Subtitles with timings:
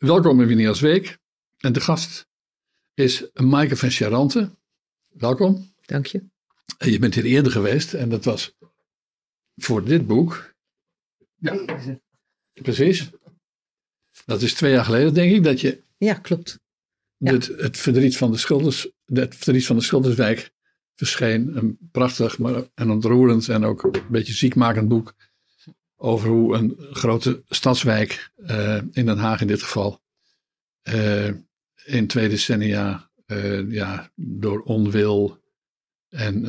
[0.00, 1.18] welkom in Winias Week.
[1.58, 2.26] En de gast
[2.94, 4.50] is Maaike van Charante.
[5.08, 5.74] Welkom.
[5.80, 6.24] Dank je.
[6.78, 8.56] En je bent hier eerder geweest en dat was
[9.56, 10.54] voor dit boek.
[11.36, 11.64] Ja,
[12.52, 13.10] precies.
[14.24, 16.60] Dat is twee jaar geleden, denk ik, dat je Ja, klopt.
[17.16, 17.32] Ja.
[17.32, 20.52] het, het verdriet van de Schilders, het verdriet van de Schilderswijk
[20.94, 21.56] verscheen.
[21.56, 25.14] Een prachtig maar, en ontroerend en ook een beetje ziekmakend boek
[26.02, 30.00] over hoe een grote stadswijk, eh, in Den Haag in dit geval,
[30.82, 31.32] eh,
[31.84, 35.38] in twee decennia eh, ja, door onwil
[36.08, 36.42] en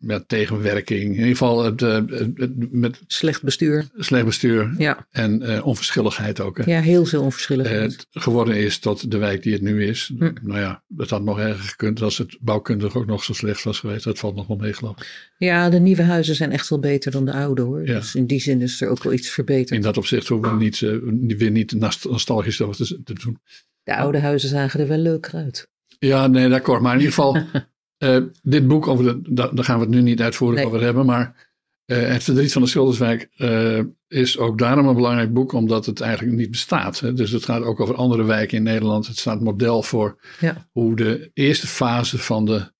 [0.00, 3.88] met tegenwerking, in ieder geval het, eh, het- het- met Slecht bestuur.
[3.96, 6.58] slecht bestuur Ja, en eh, onverschilligheid ook.
[6.58, 6.72] Hè?
[6.72, 8.06] ja heel veel onverschilligheid.
[8.10, 10.12] geworden is tot de wijk die het nu is.
[10.18, 10.30] Hm.
[10.42, 13.78] Nou ja, dat had nog erger gekund als het bouwkundig ook nog zo slecht was
[13.78, 14.04] geweest.
[14.04, 15.30] Dat valt nog wel mee, geloof ik.
[15.38, 17.86] Ja, de nieuwe huizen zijn echt wel beter dan de oude hoor.
[17.86, 17.94] Ja.
[17.98, 19.82] Dus in die zin is er ook wel iets In verbeterd.
[19.82, 23.38] dat opzicht hoeven we niet, eh, weer niet nost- nostalgisch over te, te doen.
[23.82, 25.68] De oude huizen zagen er wel leuker uit.
[25.98, 26.80] Ja, nee, d'accord.
[26.80, 27.32] Maar in ieder geval,
[28.00, 30.66] eh, dit boek, over de, da- daar gaan we het nu niet uitvoerig Nee.
[30.66, 31.06] over hebben.
[31.06, 31.48] Maar
[31.84, 36.00] eh, Het verdriet van de Schilderswijk eh, is ook daarom een belangrijk boek, omdat het
[36.00, 37.00] eigenlijk niet bestaat.
[37.00, 37.12] Hè.
[37.12, 39.06] Dus het gaat ook over andere wijken in Nederland.
[39.06, 40.68] Het staat model voor Ja.
[40.72, 42.72] hoe de eerste fase van de,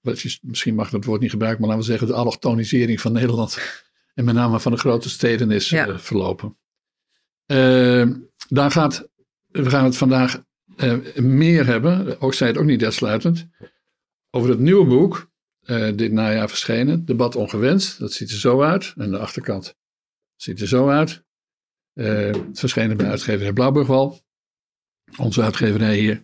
[0.00, 3.00] wat je, misschien mag ik dat woord niet gebruiken, maar laten we zeggen de allochtonisering
[3.00, 3.58] van Nederland.
[4.14, 5.98] En met name van de grote steden is Ja.
[5.98, 6.56] verlopen.
[8.48, 9.08] Daar gaat,
[9.46, 10.42] we gaan het vandaag
[11.14, 13.48] meer hebben, ook zij het ook niet uitsluitend,
[14.30, 17.98] over het nieuwe boek, eh, dit najaar verschenen, Debat Ongewenst.
[17.98, 18.92] Dat ziet er zo uit.
[18.96, 19.74] En de achterkant
[20.36, 21.24] ziet er zo uit.
[21.92, 24.20] Eh, het verschenen bij uitgeverij Blauwburgwal,
[25.16, 26.22] onze uitgeverij hier.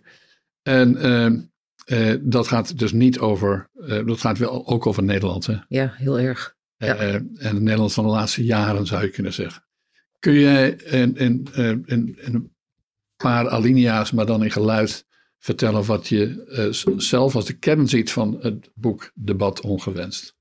[0.61, 3.69] En eh, eh, dat gaat dus niet over,
[4.05, 5.45] dat gaat wel ook over Nederland.
[5.45, 5.55] Hè?
[5.67, 6.55] Ja, heel erg.
[6.77, 6.95] Ja.
[6.95, 9.65] En het Nederland van de laatste jaren zou je kunnen zeggen.
[10.19, 11.47] Kun jij in, in,
[11.85, 12.55] in, in een
[13.15, 15.06] paar alinea's, maar dan in geluid,
[15.47, 20.35] vertellen wat je eh, zelf als de kern ziet van het boek Debat Ongewenst?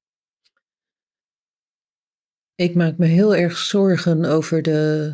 [2.55, 5.13] Ik maak me heel erg zorgen over de,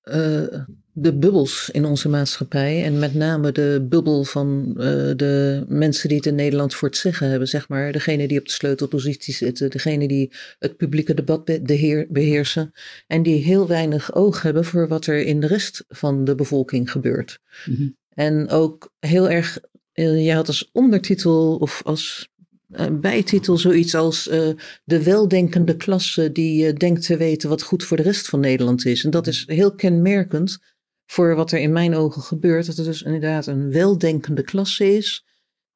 [0.00, 0.60] eh,
[0.92, 2.84] de bubbels in onze maatschappij.
[2.84, 6.96] En met name de bubbel van eh, de mensen die het in Nederland voor het
[6.96, 7.48] zeggen hebben.
[7.48, 7.92] Zeg maar.
[7.92, 9.70] Degene die op de sleutelpositie zitten.
[9.70, 12.72] Degene die het publieke debat be- beheer- beheersen.
[13.06, 16.90] En die heel weinig oog hebben voor wat er in de rest van de bevolking
[16.90, 17.38] gebeurt.
[17.66, 17.88] Mhm.
[18.14, 19.58] En ook heel erg,
[19.92, 22.30] eh, je had als ondertitel of als
[22.70, 24.48] eh, bijtitel zoiets als eh,
[24.84, 29.04] de weldenkende klasse die denkt te weten wat goed voor de rest van Nederland is.
[29.04, 30.58] En dat is heel kenmerkend
[31.06, 32.66] voor wat er in mijn ogen gebeurt.
[32.66, 35.24] Dat er dus inderdaad een weldenkende klasse is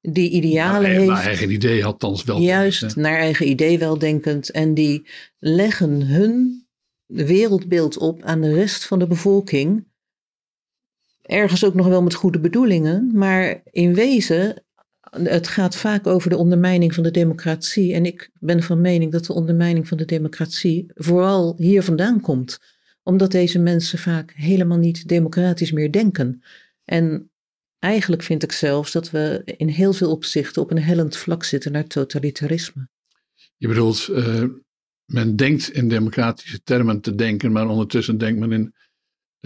[0.01, 1.07] die idealen Naar- heeft.
[1.07, 2.41] Naar eigen idee althans wel.
[2.41, 3.01] Juist, hè.
[3.01, 4.51] naar eigen idee weldenkend.
[4.51, 5.09] En die
[5.39, 6.67] leggen hun
[7.07, 9.87] wereldbeeld op aan de rest van de bevolking.
[11.27, 14.65] Ergens ook nog wel met goede bedoelingen, maar in wezen,
[15.11, 17.95] het gaat vaak over de ondermijning van de democratie.
[17.95, 22.59] En ik ben van mening dat de ondermijning van de democratie vooral hier vandaan komt.
[23.03, 26.43] Omdat deze mensen vaak helemaal niet democratisch meer denken.
[26.85, 27.31] En
[27.79, 31.73] eigenlijk vind ik zelfs dat we in heel veel opzichten op een hellend vlak zitten
[31.73, 32.89] naar totalitarisme.
[33.57, 34.45] Je bedoelt, eh,
[35.05, 38.75] men denkt in democratische termen te denken, maar ondertussen denkt men in,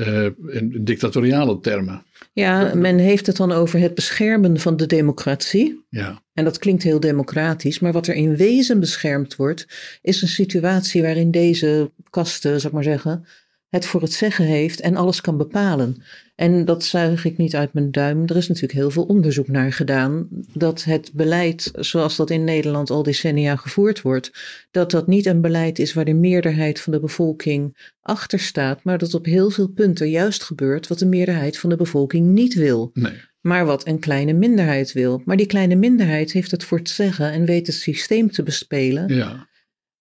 [0.00, 2.02] eh, in dictatoriale termen.
[2.32, 5.84] Ja, men heeft het dan over het beschermen van de democratie.
[5.88, 9.66] Ja, En dat klinkt heel democratisch, maar wat er in wezen beschermd wordt,
[10.02, 13.26] is een situatie waarin deze kasten, zou ik maar zeggen,
[13.70, 16.02] het voor het zeggen heeft en alles kan bepalen.
[16.34, 18.22] En dat zuig ik niet uit mijn duim.
[18.26, 22.90] Er is natuurlijk heel veel onderzoek naar gedaan dat het beleid zoals dat in Nederland
[22.90, 24.32] al decennia gevoerd wordt,
[24.70, 28.98] dat dat niet een beleid is waar de meerderheid van de bevolking achter staat, maar
[28.98, 32.90] dat op heel veel punten juist gebeurt wat de meerderheid van de bevolking niet wil
[32.94, 33.12] nee.
[33.40, 35.22] maar wat een kleine minderheid wil.
[35.24, 39.14] Maar die kleine minderheid heeft het voor het zeggen en weet het systeem te bespelen.
[39.14, 39.48] Ja,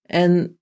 [0.02, 0.59] En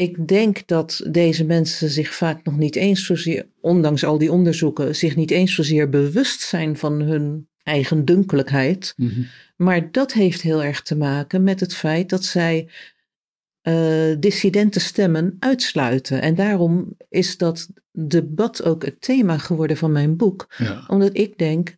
[0.00, 4.96] ik denk dat deze mensen zich vaak nog niet eens zozeer, ondanks al die onderzoeken,
[4.96, 8.94] zich niet eens zozeer bewust zijn van hun eigen dunkelijkheid.
[8.96, 9.22] Mhm.
[9.56, 12.68] Maar dat heeft heel erg te maken met het feit dat zij
[13.60, 16.22] eh dissidente stemmen uitsluiten.
[16.22, 20.84] En daarom is dat debat ook het thema geworden van mijn boek ja.
[20.86, 21.76] omdat ik denk,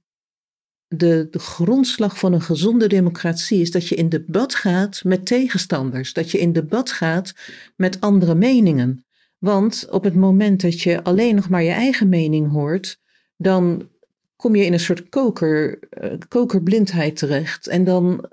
[0.94, 6.12] de, de grondslag van een gezonde democratie is dat je in debat gaat met tegenstanders.
[6.12, 7.34] Dat je in debat gaat
[7.76, 9.04] met andere meningen.
[9.38, 12.98] Want op het moment dat je alleen nog maar je eigen mening hoort,
[13.36, 13.88] dan
[14.36, 17.66] kom je in een soort koker, eh, kokerblindheid terecht.
[17.66, 18.30] En dan,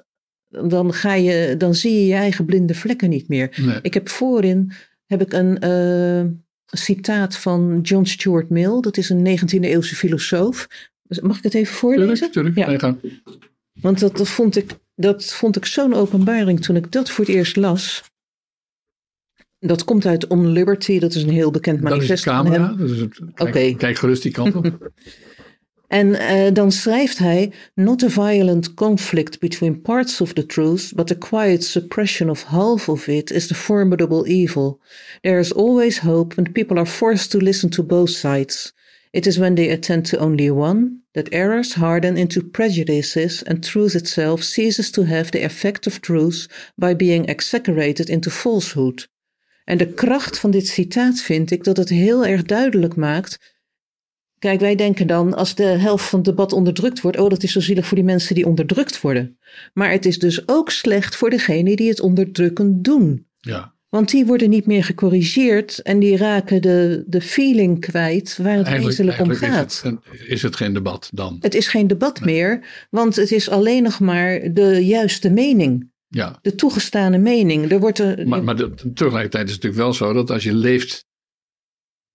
[0.47, 3.57] dan, ga je, dan zie je je eigen blinde vlekken niet meer.
[3.61, 3.79] Nee.
[3.81, 4.71] Ik heb voorin
[5.05, 6.25] heb ik een, eh,
[6.65, 8.79] citaat van John Stuart Mill.
[8.81, 10.67] Dat is een 19e eeuwse filosoof.
[11.21, 12.31] Mag ik het even voorlezen?
[12.31, 12.81] Tuurlijk, tuurlijk.
[12.81, 12.97] Ja.
[13.73, 17.33] Want dat, dat vond ik, dat vond ik zo'n openbaring toen ik dat voor het
[17.33, 18.03] eerst las.
[19.59, 22.73] Dat komt uit On Liberty, dat is een heel bekend manifest dat is de camera,
[22.73, 23.75] dus het, kijk, Oké.
[23.75, 24.65] kijk gerust die kant op.
[25.89, 31.11] En eh, dan schrijft hij: Not a violent conflict between parts of the truth, but
[31.11, 34.79] a quiet suppression of half of it is the formidable evil.
[35.21, 38.73] There is always hope when people are forced to listen to both sides.
[39.09, 43.95] It is when they attend to only one that errors harden into prejudices and truth
[43.95, 49.09] itself ceases to have the effect of truth by being exaggerated into falsehood.
[49.63, 53.57] En de kracht van dit citaat vind ik dat het heel erg duidelijk maakt
[54.39, 57.51] Kijk, wij denken dan als de helft van het debat onderdrukt wordt, oh dat is
[57.51, 59.37] zo zielig voor die mensen die onderdrukt worden.
[59.73, 63.27] Maar het is dus ook slecht voor degenen die het onderdrukken doen.
[63.37, 63.73] Ja.
[63.89, 68.83] Want die worden niet meer gecorrigeerd en die raken de, de feeling kwijt waar het
[68.83, 69.71] wezenlijk om gaat.
[69.71, 69.97] Is het,
[70.27, 71.37] is het geen debat dan?
[71.39, 75.91] Het is geen debat meer, want het is alleen nog maar de juiste mening.
[76.07, 76.39] Ja.
[76.41, 77.71] De toegestane mening.
[77.71, 80.53] Er wordt er, maar maar de, tegelijkertijd is het natuurlijk wel zo dat als je
[80.53, 81.05] leeft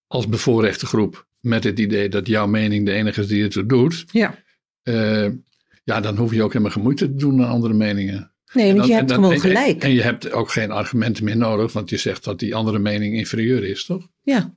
[0.06, 4.04] als bevoorrechte groep met het idee dat jouw mening de enige is die het doet.
[4.10, 4.42] Ja.
[4.82, 5.30] Uh,
[5.84, 8.33] ja, dan hoef je ook helemaal geen moeite te doen aan andere meningen.
[8.54, 9.82] Nee, want dan, je hebt dan, gewoon en, gelijk.
[9.82, 12.78] En, en, je hebt ook geen argumenten meer nodig, want je zegt dat die andere
[12.78, 14.08] mening inferieur is, toch?
[14.22, 14.56] Ja.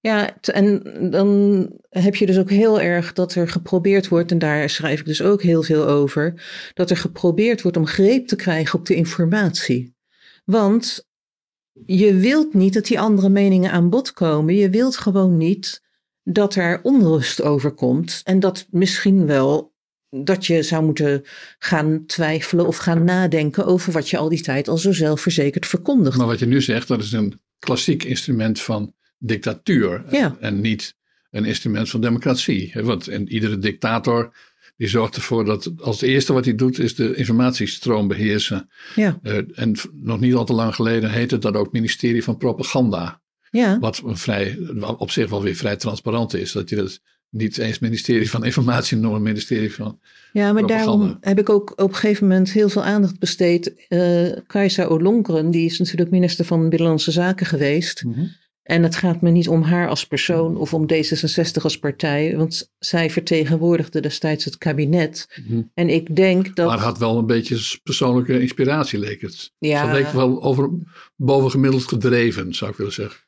[0.00, 4.70] Ja, en dan heb je dus ook heel erg dat er geprobeerd wordt, en daar
[4.70, 6.42] schrijf ik dus ook heel veel over,
[6.74, 9.94] dat er geprobeerd wordt om greep te krijgen op de informatie.
[10.44, 11.08] Want
[11.86, 14.54] je wilt niet dat die andere meningen aan bod komen.
[14.54, 15.82] Je wilt gewoon niet
[16.22, 19.73] dat er onrust overkomt en dat misschien wel
[20.22, 21.22] dat je zou moeten
[21.58, 26.16] gaan twijfelen of gaan nadenken over wat je al die tijd al zo zelfverzekerd verkondigt.
[26.16, 30.36] Maar wat je nu zegt, dat is een klassiek instrument van dictatuur ja.
[30.40, 30.94] en niet
[31.30, 32.72] een instrument van democratie.
[32.74, 34.32] Want en iedere dictator
[34.76, 38.70] die zorgt ervoor dat als het eerste wat hij doet is de informatiestroom beheersen.
[38.94, 39.18] Ja.
[39.22, 43.22] Uh, en nog niet al te lang geleden heette dat ook ministerie van propaganda.
[43.50, 43.78] Ja.
[43.78, 44.58] Wat een vrij,
[44.96, 46.52] op zich wel weer vrij transparant is.
[46.52, 47.00] Dat je dat
[47.34, 49.98] niet eens ministerie van Informatie noemt, ministerie van.
[50.32, 50.84] Ja, maar propaganda.
[50.84, 53.86] daarom heb ik ook op een gegeven moment heel veel aandacht besteed.
[53.88, 58.04] Uh, Kajsa Olongren, die is natuurlijk minister van Binnenlandse Zaken geweest.
[58.04, 58.30] Mm -hmm.
[58.64, 62.72] En het gaat me niet om haar als persoon of om D66 als partij, want
[62.78, 65.28] zij vertegenwoordigde destijds het kabinet.
[65.36, 65.70] Mm -hmm.
[65.74, 66.66] En ik denk dat.
[66.66, 69.52] Maar had wel een beetje persoonlijke inspiratie, leek het.
[69.58, 69.86] Ja.
[69.86, 70.70] Ze leek wel over,
[71.16, 73.23] bovengemiddeld gedreven, zou ik willen zeggen.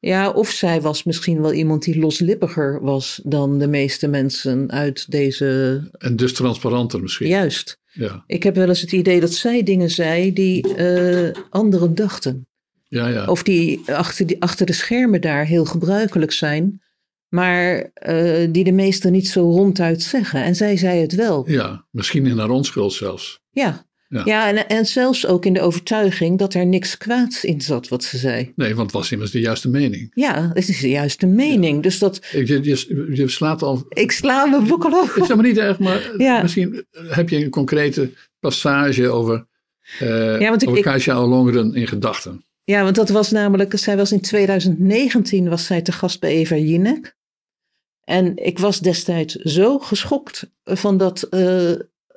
[0.00, 5.10] Ja, of zij was misschien wel iemand die loslippiger was dan de meeste mensen uit
[5.10, 5.80] deze.
[5.98, 7.28] En dus transparanter misschien.
[7.28, 7.78] Juist.
[7.92, 12.46] Ja, Ik heb wel eens het idee dat zij dingen zei die uh, anderen dachten.
[12.88, 13.26] ja, ja.
[13.26, 16.82] Of die achter, die achter de schermen daar heel gebruikelijk zijn,
[17.28, 20.42] maar uh, die de meesten niet zo ronduit zeggen.
[20.42, 21.50] En zij zei het wel.
[21.50, 23.40] ja misschien in haar onschuld zelfs.
[23.50, 23.88] Ja.
[24.12, 24.22] Ja.
[24.24, 28.04] Ja, en, en zelfs ook in de overtuiging dat er niks kwaads in zat wat
[28.04, 28.52] ze zei.
[28.56, 30.10] Nee, want het was immers de juiste mening.
[30.14, 31.82] Ja, het is de juiste mening.
[31.82, 33.84] Dus dat, Je, je, je slaat al.
[33.88, 36.42] ik sla mijn boeken Het is helemaal niet erg, maar Ja.
[36.42, 38.10] misschien heb je een concrete
[38.40, 39.46] passage over,
[40.02, 42.44] uh, Ja, want ik- over Kasia Ollongren in gedachten.
[42.64, 46.56] Ja, want dat was namelijk, zij was in 2019 was zij te gast bij Eva
[46.56, 47.16] Jinek.
[48.04, 51.72] En ik was destijds zo geschokt van dat, eh,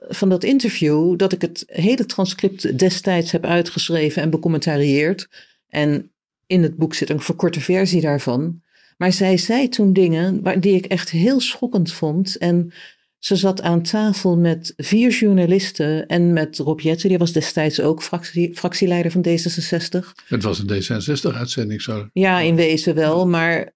[0.07, 5.29] van dat interview, dat ik het hele transcript destijds heb uitgeschreven en becommentarieerd.
[5.69, 6.12] En
[6.48, 8.62] in het boek zit een verkorte versie daarvan.
[8.98, 12.38] Maar zij zei toen dingen waar, die ik echt heel schokkend vond.
[12.38, 12.74] En
[13.19, 18.03] ze zat aan tafel met vier journalisten en met Rob Jetten, die was destijds ook
[18.03, 20.24] fractie, fractieleider van D66.
[20.27, 22.10] Het was een D66-uitzending, zo.
[22.13, 23.74] Ja, in wezen wel, maar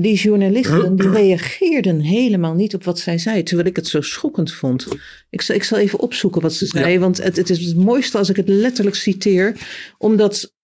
[0.00, 4.52] die journalisten die reageerden helemaal niet op wat zij zei, terwijl ik het zo schokkend
[4.52, 4.88] vond.
[5.30, 8.18] Ik zal, ik zal even opzoeken wat ze zei, want het, het is het mooiste
[8.18, 9.56] als ik het letterlijk citeer,
[9.98, 10.54] omdat,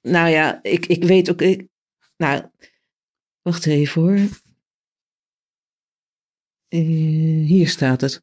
[0.00, 1.66] nou ja, ik, ik weet ook, ik,
[2.16, 2.42] nou,
[3.42, 4.18] wacht even hoor.
[6.72, 6.80] Eh,
[7.46, 8.22] hier staat het.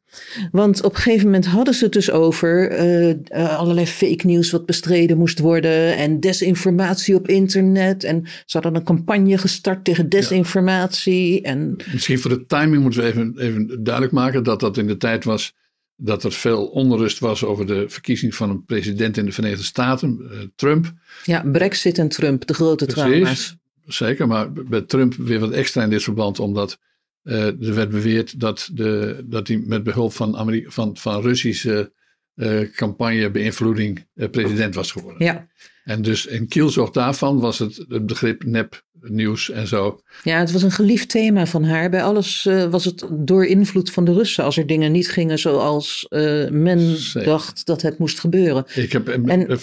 [0.52, 4.50] Want op een gegeven moment hadden ze het dus over eh, eh, allerlei fake nieuws
[4.50, 8.04] wat bestreden moest worden en desinformatie op internet.
[8.04, 11.42] En ze hadden een campagne gestart tegen desinformatie.
[11.42, 14.96] En Misschien voor de timing moeten we even, even duidelijk maken dat dat in de
[14.96, 15.54] tijd was
[15.96, 20.30] dat er veel onrust was over de verkiezing van een president in de Verenigde Staten,
[20.56, 20.92] Trump.
[21.24, 23.20] ja, Brexit en Trump, de grote trauma's.
[23.20, 23.56] Precies,
[23.98, 24.26] zeker.
[24.26, 26.78] Maar bij Trump weer wat extra in dit verband, omdat
[27.22, 31.92] eh, er werd beweerd dat, de, dat hij met behulp van, Ameri van, van Russische
[32.34, 35.26] eh campagnebeïnvloeding eh, president was geworden.
[35.26, 35.48] Ja,
[35.84, 40.00] En dus in kielzog daarvan was het, het begrip nep nieuws en zo.
[40.22, 41.90] Ja, het was een geliefd thema van haar.
[41.90, 45.38] Bij alles uh, was het door invloed van de Russen als er dingen niet gingen
[45.38, 47.28] zoals uh, men Zeker.
[47.28, 48.64] dacht dat het moest gebeuren.
[48.74, 49.58] Ik heb en,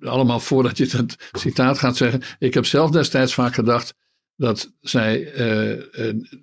[0.00, 3.94] allemaal voordat je het citaat gaat zeggen, ik heb zelf destijds vaak gedacht
[4.40, 5.82] dat zij uh,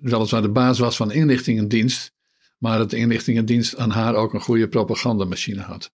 [0.00, 2.12] weliswaar de baas was van inlichtingendienst,
[2.58, 5.90] maar dat de inlichtingendienst aan haar ook een goede propagandamachine had.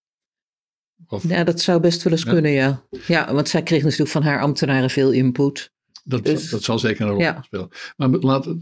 [1.06, 2.84] Of, ja, dat zou best wel eens kunnen, ja.
[3.06, 5.73] Ja, want zij kreeg natuurlijk van haar ambtenaren veel input.
[6.04, 7.42] Dat, dus, dat zal zeker een rol ja.
[7.42, 7.68] spelen.
[7.96, 8.54] Maar laat,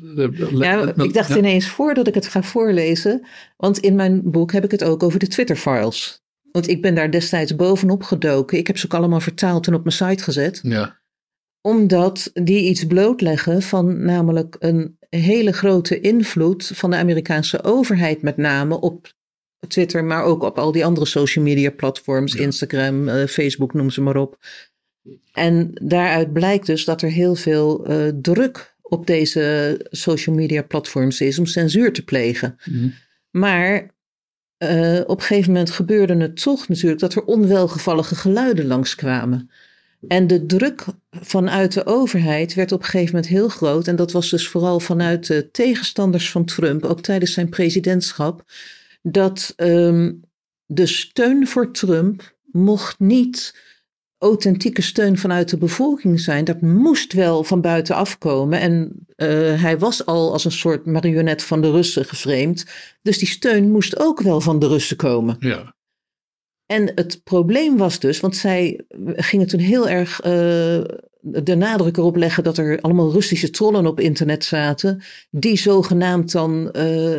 [0.55, 4.71] ja, ik dacht ineens voordat ik het ga voorlezen, want in mijn boek heb ik
[4.71, 6.21] het ook over de Twitter-files.
[6.53, 8.59] Want ik ben daar destijds bovenop gedoken.
[8.59, 10.61] Ik heb ze ook allemaal vertaald en op mijn site gezet.
[10.63, 11.02] Ja.
[11.63, 18.37] Omdat die iets blootleggen van namelijk een hele grote invloed van de Amerikaanse overheid met
[18.37, 19.13] name op
[19.69, 24.01] Twitter, maar ook op al die andere social media platforms, Instagram, uh, Facebook, noem ze
[24.01, 24.39] maar op.
[25.33, 31.21] En daaruit blijkt dus dat er heel veel uh, druk op deze social media platforms
[31.21, 32.59] is om censuur te plegen.
[32.65, 32.95] Mm.
[33.31, 33.95] Maar
[34.59, 39.51] uh, op een gegeven moment gebeurde het toch natuurlijk dat er onwelgevallige geluiden langskwamen.
[40.09, 43.89] En de druk vanuit de overheid werd op een gegeven moment heel groot.
[43.89, 48.45] En dat was dus vooral vanuit de tegenstanders van Trump, ook tijdens zijn presidentschap
[49.03, 50.21] dat um,
[50.67, 53.61] de steun voor Trump mocht niet
[54.19, 56.45] authentieke steun vanuit de bevolking zijn.
[56.45, 58.61] Dat moest wel van buitenaf komen.
[58.61, 62.67] En uh, hij was al als een soort marionet van de Russen geframed.
[63.03, 65.37] Dus die steun moest ook wel van de Russen komen.
[65.39, 65.75] Ja.
[66.73, 70.31] En het probleem was dus, want zij gingen toen heel erg uh,
[71.21, 76.73] de nadruk erop leggen dat er allemaal Russische trollen op internet zaten, die zogenaamd dan
[76.77, 77.19] uh,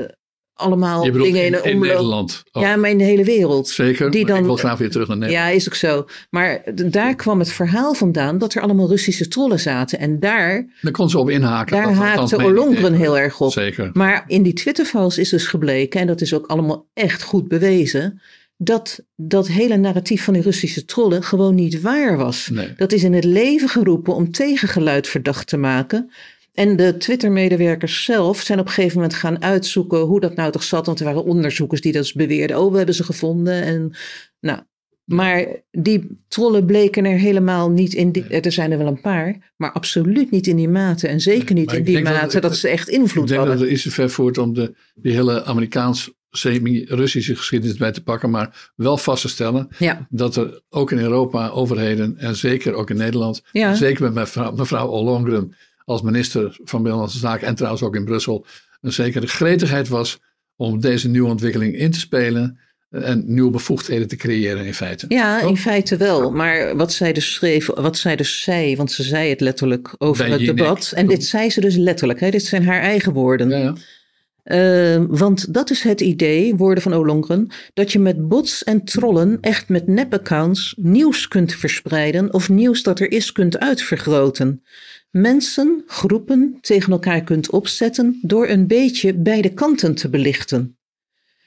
[0.53, 2.43] allemaal dingen in, in Nederland.
[2.51, 2.63] Oh.
[2.63, 3.67] Ja, maar in de hele wereld.
[3.69, 5.49] Zeker, die dan, ik wil graag weer terug naar Nederland.
[5.49, 6.05] Ja, is ook zo.
[6.29, 9.99] Maar daar kwam het verhaal vandaan dat er allemaal Russische trollen zaten.
[9.99, 10.67] En daar...
[10.81, 11.77] Daar kon ze op inhaken.
[11.77, 13.51] Daar haakte Ollongren heel erg op.
[13.51, 13.89] Zeker.
[13.93, 18.21] Maar in die Twitterfiles is dus gebleken, en dat is ook allemaal echt goed bewezen...
[18.63, 22.49] Dat dat hele narratief van die Russische trollen gewoon niet waar was.
[22.49, 22.73] Nee.
[22.77, 26.11] Dat is in het leven geroepen om tegengeluid verdacht te maken.
[26.53, 30.63] En de Twitter-medewerkers zelf zijn op een gegeven moment gaan uitzoeken hoe dat nou toch
[30.63, 30.85] zat.
[30.85, 32.61] Want er waren onderzoekers die dat beweerden.
[32.61, 33.63] Oh, we hebben ze gevonden.
[33.63, 33.93] En,
[34.39, 34.59] nou,
[35.05, 38.11] maar die trollen bleken er helemaal niet in.
[38.11, 41.07] Die, er zijn er wel een paar, maar absoluut niet in die mate.
[41.07, 43.53] En zeker niet in die mate dat, ze echt invloed hadden.
[43.53, 47.91] Ik denk dat het is ver voort om de, die hele Amerikaans semi-Russische geschiedenis bij
[47.91, 50.07] te pakken, maar wel vast te stellen ja.
[50.09, 53.41] dat er ook in Europa overheden en zeker ook in Nederland,
[53.73, 58.45] zeker met mevrouw, mevrouw Ollongren, als minister van Binnenlandse Zaken en trouwens ook in Brussel
[58.81, 60.19] een zekere gretigheid was
[60.55, 62.59] om deze nieuwe ontwikkeling in te spelen
[62.89, 65.05] en nieuwe bevoegdheden te creëren in feite.
[65.09, 66.31] Ja, in feite wel.
[66.31, 70.25] Maar wat zij dus schreef, wat zij dus zei, want ze zei het letterlijk over
[70.25, 70.91] het debat.
[70.95, 72.29] En dit zei ze dus letterlijk, hè?
[72.29, 73.49] dit zijn haar eigen woorden.
[73.49, 73.73] Ja, ja.
[74.43, 79.37] Uh, want dat is het idee, woorden van Olongren, dat je met bots en trollen
[79.41, 84.63] echt met nep-accounts nieuws kunt verspreiden of nieuws dat er is kunt uitvergroten
[85.13, 90.77] mensen, groepen tegen elkaar kunt opzetten door een beetje beide kanten te belichten.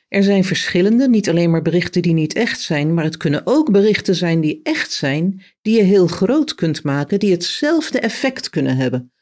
[0.09, 3.71] Er zijn verschillende, niet alleen maar berichten die niet echt zijn, maar het kunnen ook
[3.71, 8.77] berichten zijn die echt zijn, die je heel groot kunt maken, die hetzelfde effect kunnen
[8.77, 9.13] hebben.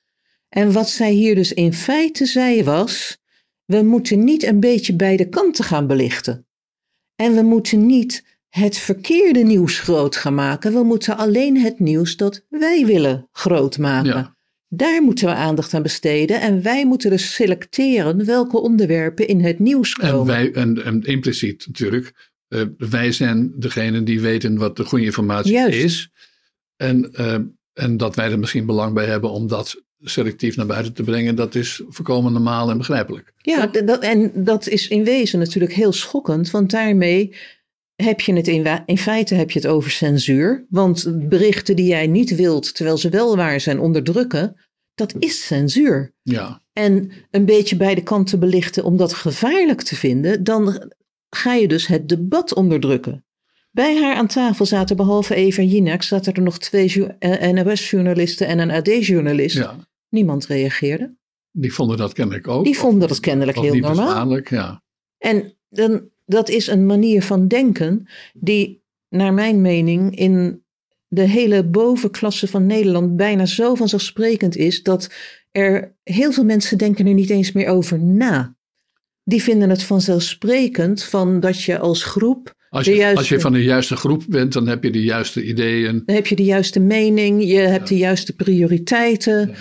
[0.48, 3.18] En wat zij hier dus in feite zei was:
[3.64, 6.46] we moeten niet een beetje beide kanten gaan belichten.
[7.16, 10.72] En we moeten niet het verkeerde nieuws groot gaan maken.
[10.72, 14.10] We moeten alleen het nieuws dat wij willen groot maken.
[14.10, 14.36] Ja.
[14.68, 16.40] Daar moeten we aandacht aan besteden.
[16.40, 20.20] En wij moeten dus selecteren welke onderwerpen in het nieuws komen.
[20.20, 22.32] En, wij, en, en impliciet natuurlijk.
[22.48, 26.10] Uh, wij zijn degene die weten wat de goede informatie is.
[26.76, 27.36] En, uh,
[27.72, 31.36] en dat wij er misschien belang bij hebben om dat selectief naar buiten te brengen,
[31.36, 33.32] dat is voorkomen normaal en begrijpelijk.
[33.36, 37.34] Ja, dat, en dat is in wezen natuurlijk heel schokkend, want daarmee
[37.96, 40.66] heb je het in, in feite heb je het over censuur.
[40.68, 44.56] Want berichten die jij niet wilt, terwijl ze wel waar zijn, onderdrukken,
[44.94, 46.12] dat is censuur.
[46.22, 46.60] Ja.
[46.72, 50.92] En een beetje beide kanten belichten om dat gevaarlijk te vinden, dan
[51.30, 53.24] ga je dus het debat onderdrukken.
[53.70, 58.58] Bij haar aan tafel zaten behalve Eva Jinek, zaten er nog twee eh, NOS-journalisten en
[58.58, 59.56] een AD-journalist.
[59.56, 59.76] Ja.
[60.14, 61.14] Niemand reageerde.
[61.50, 62.64] Die vonden dat kennelijk ook.
[62.64, 64.40] Die vonden dat kennelijk heel normaal.
[64.48, 64.82] Ja.
[65.18, 70.62] En dan, dat is een manier van denken die, naar mijn mening, in
[71.08, 75.10] de hele bovenklasse van Nederland bijna zo vanzelfsprekend is dat
[75.50, 78.56] er heel veel mensen denken er niet eens meer over na.
[79.24, 82.54] Die vinden het vanzelfsprekend van dat je als groep.
[82.68, 85.44] Als je, juiste, als je van de juiste groep bent, dan heb je de juiste
[85.44, 86.02] ideeën.
[86.06, 89.54] Dan heb je de juiste mening, je hebt de juiste prioriteiten.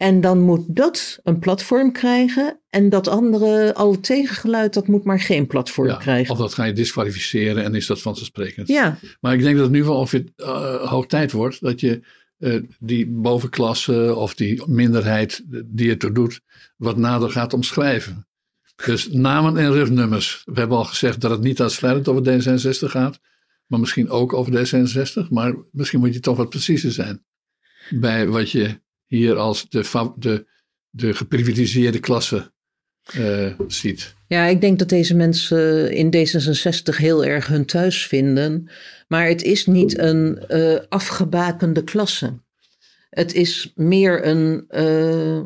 [0.00, 2.60] En dan moet dat een platform krijgen.
[2.70, 6.32] En dat andere, al het tegengeluid, dat moet maar geen platform Ja, krijgen.
[6.32, 8.68] of dat ga je disqualificeren en is dat vanzelfsprekend.
[8.68, 12.00] Ja, Maar ik denk dat het nu wel ongeveer eh, hoog tijd wordt dat je
[12.38, 16.40] eh, die bovenklasse of die minderheid die het er doet,
[16.76, 18.26] wat nader gaat omschrijven.
[18.84, 20.42] Dus namen en rugnummers.
[20.44, 23.20] We hebben al gezegd dat het niet uitsluitend over D66 gaat,
[23.66, 25.28] maar misschien ook over D66.
[25.30, 27.24] Maar misschien moet je toch wat preciezer zijn
[27.90, 28.80] bij wat je
[29.10, 30.46] hier als de, de,
[30.90, 32.52] de geprivatiseerde klasse
[33.02, 34.14] eh, ziet.
[34.26, 38.70] Ja, ik denk dat deze mensen in D66 heel erg hun thuis vinden.
[39.08, 42.32] Maar het is niet een eh, afgebakende klasse.
[43.10, 45.40] Het is meer een eh,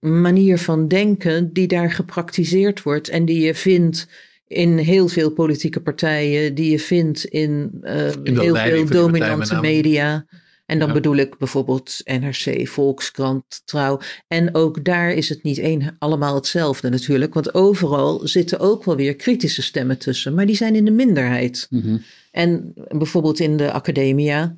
[0.00, 4.08] manier van denken die daar gepraktiseerd wordt en die je vindt
[4.46, 10.26] in heel veel politieke partijen, die je vindt in, de heel veel dominante media.
[10.66, 10.94] En dan Ja.
[10.94, 14.00] bedoel ik bijvoorbeeld NRC, Volkskrant, Trouw.
[14.28, 17.34] En ook daar is het niet één, allemaal hetzelfde natuurlijk.
[17.34, 20.34] Want overal zitten ook wel weer kritische stemmen tussen.
[20.34, 21.66] Maar die zijn in de minderheid.
[21.70, 21.96] Mhm.
[22.30, 24.54] En bijvoorbeeld in de academia.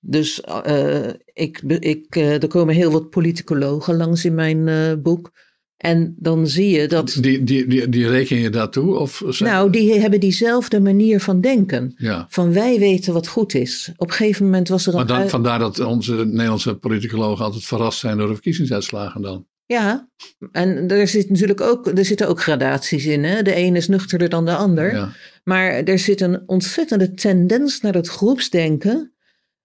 [0.00, 5.32] Dus eh, ik, ik, eh, er komen heel wat politicologen langs in mijn eh, boek.
[5.76, 7.16] En dan zie je dat.
[7.20, 8.98] Die, die, die, die reken je daartoe?
[8.98, 11.94] Of zijn- Nou, die hebben diezelfde manier van denken.
[11.96, 12.26] ja.
[12.28, 13.92] Van wij weten wat goed is.
[13.96, 15.06] Op een gegeven moment was er een.
[15.06, 19.46] Maar dan, vandaar dat onze Nederlandse politicologen altijd verrast zijn door de verkiezingsuitslagen dan.
[19.66, 20.08] Ja,
[20.52, 23.24] en er, zit natuurlijk ook, er zitten ook gradaties in.
[23.24, 23.42] Hè?
[23.42, 24.94] De een is nuchterder dan de ander.
[24.94, 25.12] Ja.
[25.44, 29.12] Maar er zit een ontzettende tendens naar het groepsdenken,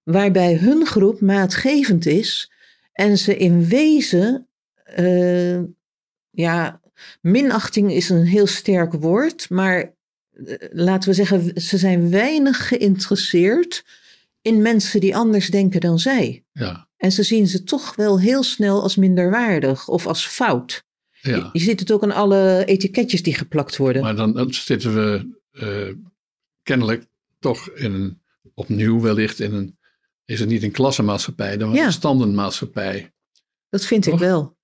[0.04, 2.52] waarbij hun groep maatgevend is
[2.94, 4.48] en ze in wezen,
[4.84, 5.60] eh,
[6.32, 6.82] ja,
[7.22, 9.80] minachting is een heel sterk woord, maar
[10.32, 13.86] eh, laten we zeggen, ze zijn weinig geïnteresseerd
[14.42, 16.44] in mensen die anders denken dan zij.
[16.52, 16.88] Ja.
[16.98, 20.84] En ze zien ze toch wel heel snel als minderwaardig of als fout.
[21.22, 21.50] ja.
[21.54, 24.02] Je ziet het ook aan alle etiketjes die geplakt worden.
[24.02, 25.96] Maar dan, dan zitten we eh,
[26.64, 27.06] kennelijk
[27.40, 28.20] toch in een,
[28.54, 29.78] opnieuw wellicht in een,
[30.26, 31.86] is het niet een klassenmaatschappij, dan Ja.
[31.86, 33.12] een standenmaatschappij.
[33.70, 34.58] Dat vind ik wel.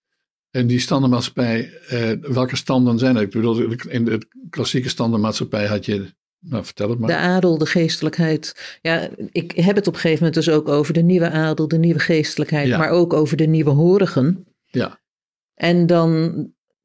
[0.52, 3.22] En die standenmaatschappij, eh, welke standen zijn er?
[3.22, 6.06] Ik bedoel, in de klassieke standenmaatschappij had je,
[6.40, 7.10] nou vertel het maar.
[7.10, 8.78] De adel, de geestelijkheid.
[8.82, 11.78] Ja, ik heb het op een gegeven moment dus ook over de nieuwe adel, de
[11.78, 12.78] nieuwe geestelijkheid, Ja.
[12.78, 14.46] maar ook over de nieuwe horigen.
[14.66, 15.00] Ja,
[15.54, 16.36] En dan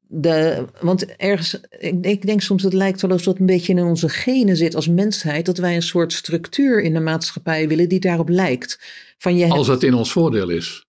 [0.07, 3.83] de, want ergens, ik, ik denk soms, het lijkt wel alsof het een beetje in
[3.83, 7.99] onze genen zit als mensheid, dat wij een soort structuur in de maatschappij willen die
[7.99, 8.79] daarop lijkt.
[9.17, 10.82] Van je als het in ons voordeel is.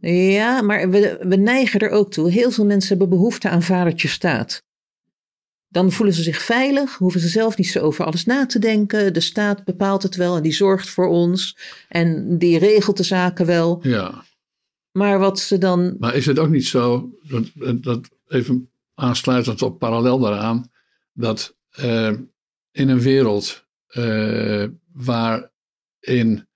[0.00, 2.30] Ja, maar we, we neigen er ook toe.
[2.30, 4.62] Heel veel mensen hebben behoefte aan vadertje staat.
[5.68, 9.12] Dan voelen ze zich veilig, hoeven ze zelf niet zo over alles na te denken.
[9.12, 11.56] De staat bepaalt het wel en die zorgt voor ons
[11.88, 13.80] en die regelt de zaken wel.
[13.82, 14.24] Ja.
[14.92, 15.96] Maar wat ze dan.
[15.98, 17.44] Maar is het ook niet zo, dat,
[17.82, 20.70] dat even aansluitend op parallel daaraan,
[21.12, 22.12] dat eh,
[22.70, 26.48] in een wereld eh, waarin,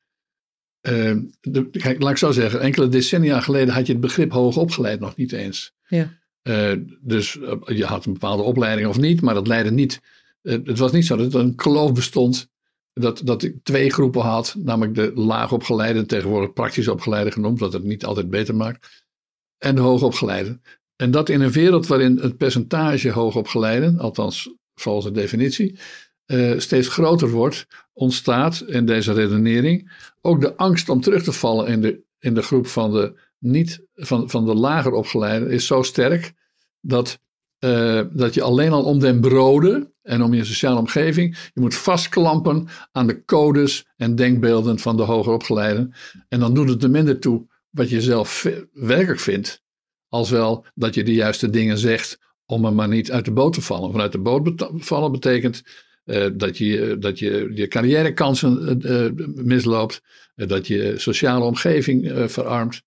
[0.84, 5.00] eh, de, kijk, laat ik zo zeggen, enkele decennia geleden had je het begrip hoogopgeleid
[5.00, 5.74] nog niet eens.
[5.86, 6.18] Ja.
[6.42, 10.00] Eh, dus eh, je had een bepaalde opleiding of niet, maar dat leidde niet.
[10.42, 12.48] eh, het was niet zo dat er een kloof bestond.
[12.92, 17.84] Dat, dat ik twee groepen had, namelijk de laagopgeleide, tegenwoordig praktisch opgeleide genoemd, wat het
[17.84, 19.04] niet altijd beter maakt,
[19.58, 20.60] en de hoogopgeleide.
[20.96, 25.78] En dat in een wereld waarin het percentage hoogopgeleiden, althans volgens de definitie,
[26.56, 31.80] steeds groter wordt, ontstaat in deze redenering ook de angst om terug te vallen in
[31.80, 36.32] de, in de groep van de, niet, van, van de lager opgeleiden is zo sterk
[36.80, 37.18] dat,
[37.58, 41.74] eh, dat je alleen al om den broden en om je sociale omgeving, je moet
[41.74, 45.94] vastklampen aan de codes en denkbeelden van de hoger opgeleiden.
[46.28, 49.62] En dan doet het er minder toe wat je zelf werkelijk vindt,
[50.08, 53.52] als wel dat je de juiste dingen zegt om er maar niet uit de boot
[53.52, 53.90] te vallen.
[53.90, 55.62] Vanuit de boot vallen betekent
[56.04, 60.02] eh, dat je dat je, je carrièrekansen eh, eh, misloopt,
[60.34, 62.82] eh, dat je sociale omgeving eh, verarmt.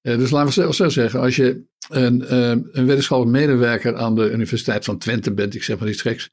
[0.00, 4.30] Eh, dus laten we zo- zeggen, als je een, eh, een wetenschappelijk medewerker aan de
[4.32, 6.30] Universiteit van Twente bent, ik zeg maar iets geks,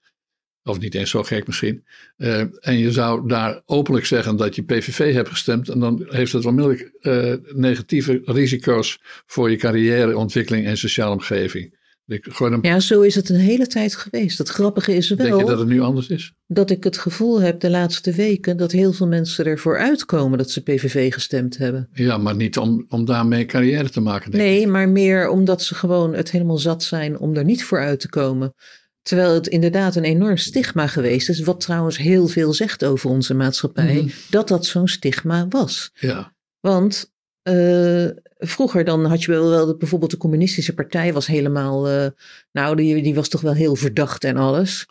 [0.64, 1.84] of niet eens zo gek misschien,
[2.18, 6.32] eh, en je zou daar openlijk zeggen dat je PVV hebt gestemd, en dan heeft
[6.32, 11.82] het onmiddellijk eh, negatieve risico's voor je carrièreontwikkeling en sociale omgeving.
[12.06, 12.28] Ik
[12.62, 14.38] Ja, zo is het een hele tijd geweest.
[14.38, 16.34] Het grappige is denk je wel dat het nu anders is?
[16.48, 20.52] dat ik het gevoel heb de laatste weken dat heel veel mensen ervoor uitkomen dat
[20.52, 21.90] ze PVV gestemd hebben.
[21.94, 24.32] Ja, maar niet om, om daarmee carrière te maken.
[24.32, 24.50] Denk ik.
[24.50, 28.00] Nee, maar meer omdat ze gewoon het helemaal zat zijn om er niet voor uit
[28.00, 28.54] te komen.
[29.02, 33.34] Terwijl het inderdaad een enorm stigma geweest is, wat trouwens heel veel zegt over onze
[33.34, 34.08] maatschappij, Mhm.
[34.30, 35.92] dat dat zo'n stigma was.
[35.94, 37.12] Ja, Want
[37.42, 38.06] eh,
[38.48, 42.08] vroeger dan had je wel, wel dat bijvoorbeeld de communistische partij was helemaal, uh,
[42.52, 44.88] nou die, die was toch wel heel verdacht en alles.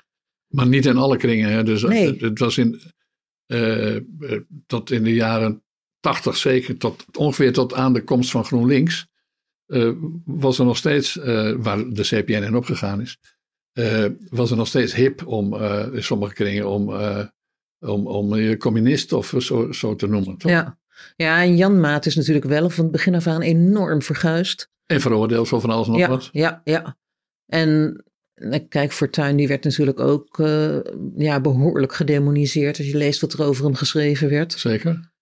[0.48, 1.50] Maar niet in alle kringen.
[1.50, 1.64] Hè?
[1.64, 2.06] Dus Nee.
[2.06, 2.80] het, het was in,
[3.46, 4.02] eh, eh,
[4.66, 5.62] tot in de jaren
[6.00, 9.06] tachtig zeker, tot, ongeveer tot aan de komst van GroenLinks,
[9.66, 9.90] eh,
[10.24, 13.18] was er nog steeds, eh, waar de CPN in opgegaan is,
[13.72, 17.24] eh, was er nog steeds hip om eh, in sommige kringen om, eh,
[17.78, 20.36] om, om je communist of zo, zo te noemen.
[20.36, 20.50] Toch?
[20.50, 20.78] Ja.
[21.16, 24.70] Ja, en Jan Maat is natuurlijk wel van het begin af aan enorm verguisd.
[24.86, 26.28] En veroordeeld voor van alles en nog ja, wat.
[26.32, 26.96] ja, ja.
[27.46, 28.04] En
[28.68, 30.78] kijk, Fortuyn die werd natuurlijk ook eh,
[31.16, 34.52] ja, behoorlijk gedemoniseerd als je leest wat er over hem geschreven werd.
[34.52, 35.12] Zeker.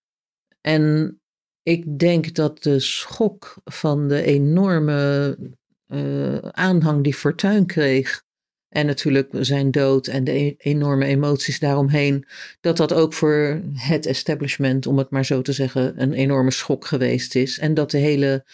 [0.61, 1.15] En
[1.63, 5.37] ik denk dat de schok van de enorme
[5.85, 8.23] eh, aanhang die Fortuyn kreeg.
[8.71, 12.25] En natuurlijk zijn dood en de e- enorme emoties daaromheen.
[12.61, 16.85] Dat dat ook voor het establishment, om het maar zo te zeggen, een enorme schok
[16.85, 17.59] geweest is.
[17.59, 18.45] En dat de hele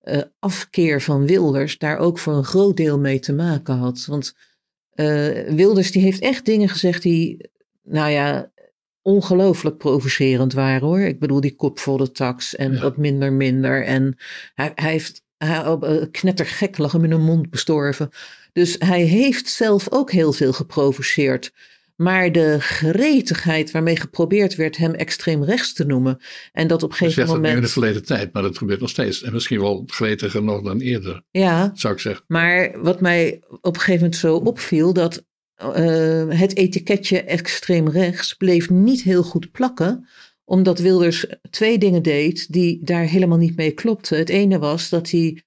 [0.00, 4.04] eh, afkeer van Wilders daar ook voor een groot deel mee te maken had.
[4.06, 4.36] Want
[4.90, 7.50] eh, Wilders die heeft echt dingen gezegd die,
[7.82, 8.52] nou ja,
[9.02, 11.00] ongelooflijk provocerend waren hoor.
[11.00, 12.80] Ik bedoel die kopvolle tax en Ja.
[12.80, 13.84] wat minder minder.
[13.84, 14.16] En
[14.54, 15.23] hij, hij heeft
[16.10, 18.10] knettergek lag hem in een mond bestorven.
[18.52, 21.52] Dus hij heeft zelf ook heel veel geprovoceerd.
[21.96, 26.20] Maar de gretigheid waarmee geprobeerd werd hem extreem rechts te noemen.
[26.52, 27.66] En dat op een gegeven zegt dat nu in moment.
[27.66, 29.22] de verleden tijd, maar dat gebeurt nog steeds.
[29.22, 32.24] En misschien wel gretiger nog dan eerder, Ja, zou ik zeggen.
[32.28, 35.24] Maar wat mij op een gegeven moment zo opviel, dat
[35.62, 40.08] uh, het etiketje extreem rechts bleef niet heel goed plakken,
[40.44, 44.18] omdat Wilders twee dingen deed die daar helemaal niet mee klopten.
[44.18, 45.42] Het ene was dat hij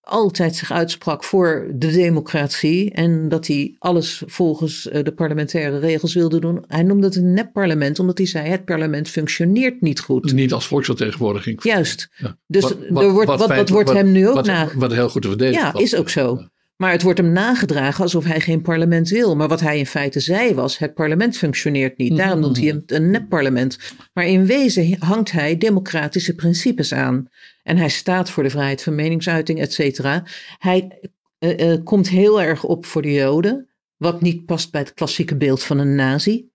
[0.00, 6.14] altijd zich uitsprak voor de democratie en dat hij alles volgens uh, de parlementaire regels
[6.14, 6.64] wilde doen.
[6.66, 10.32] Hij noemde het een nepparlement, omdat hij zei het parlement functioneert niet goed.
[10.32, 11.62] Niet als volksvertegenwoordiging.
[11.62, 12.08] Juist.
[12.16, 12.38] Ja.
[12.46, 14.68] Dus wat, wat, er wordt, wat, wat, wat wordt hem nu ook na...
[14.74, 15.72] Wat heel goed te verdedigen.
[15.74, 16.48] Ja, is ook zo.
[16.76, 19.36] Maar het wordt hem nagedragen alsof hij geen parlement wil.
[19.36, 22.16] Maar wat hij in feite zei was: het parlement functioneert niet.
[22.16, 23.78] Daarom noemt hij het een nepparlement.
[24.12, 27.28] Maar in wezen hangt hij democratische principes aan.
[27.62, 30.24] En hij staat voor de vrijheid van meningsuiting, et cetera.
[30.58, 30.98] Hij
[31.38, 33.68] uh, uh, komt heel erg op voor de Joden.
[33.96, 36.48] Wat niet past bij het klassieke beeld van een nazi.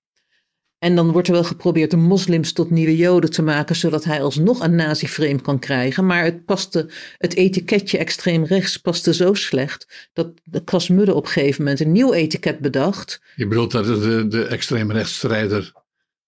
[0.83, 4.21] En dan wordt er wel geprobeerd de moslims tot nieuwe joden te maken, zodat hij
[4.21, 6.05] alsnog een nazi-frame kan krijgen.
[6.05, 11.31] Maar het, paste, het etiketje extreem rechts paste zo slecht dat Cas Mudde op een
[11.31, 13.21] gegeven moment een nieuw etiket bedacht.
[13.35, 15.73] Je bedoelt dat de, de extreem rechtsstrijder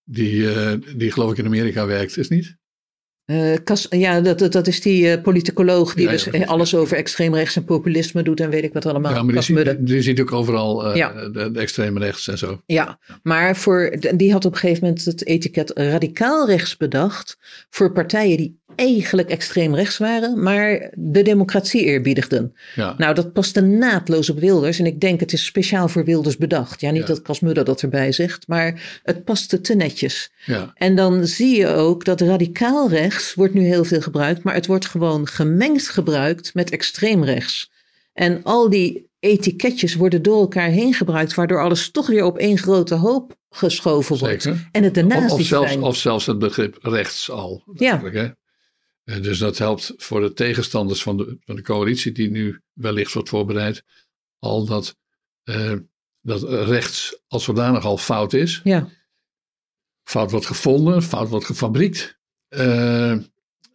[0.04, 2.58] die, uh, die geloof ik in Amerika werkt, is niet?
[3.26, 6.98] Uh, Kas, ja, dat, dat, is die uh, politicoloog die ja, dus ja, alles over
[6.98, 9.14] extreem rechts en populisme doet en weet ik wat allemaal.
[9.14, 12.62] Ja, maar die, zie, die ziet ook overal uh, de, de extreem rechts en zo.
[12.66, 17.38] Ja, maar voor, die had op een gegeven moment het etiket radicaal rechts bedacht
[17.70, 22.56] voor partijen die eigenlijk extreem rechts waren, maar de democratie eerbiedigden.
[22.76, 22.96] Ja.
[22.98, 26.82] Nou, dat paste naadloos op Wilders en ik denk het is speciaal voor Wilders bedacht.
[26.82, 27.08] Ja, niet ja.
[27.08, 30.32] dat Cas Mudde dat erbij zegt, maar het paste te netjes.
[30.46, 30.72] Ja.
[30.76, 34.68] En dan zie je ook dat radicaal rechts wordt nu heel veel gebruikt, maar het
[34.68, 37.72] wordt gewoon gemengd gebruikt met extreem rechts.
[38.14, 42.58] En al die etiketjes worden door elkaar heen gebruikt, waardoor alles toch weer op één
[42.58, 44.42] grote hoop geschoven wordt.
[44.42, 44.70] Zeker.
[44.72, 47.64] En het daarnaast of, of, zelfs, of zelfs het begrip rechts al.
[47.74, 48.02] Ja.
[48.04, 48.30] Hè?
[49.04, 53.14] En dus dat helpt voor de tegenstanders van de, van de coalitie, die nu wellicht
[53.14, 53.84] wordt voorbereid,
[54.40, 54.96] al dat,
[55.44, 55.74] uh,
[56.22, 58.62] dat rechts als zodanig al fout is.
[58.64, 58.90] Ja.
[60.04, 62.20] Fout wordt gevonden, fout wordt gefabriekt.
[62.50, 63.12] Uh,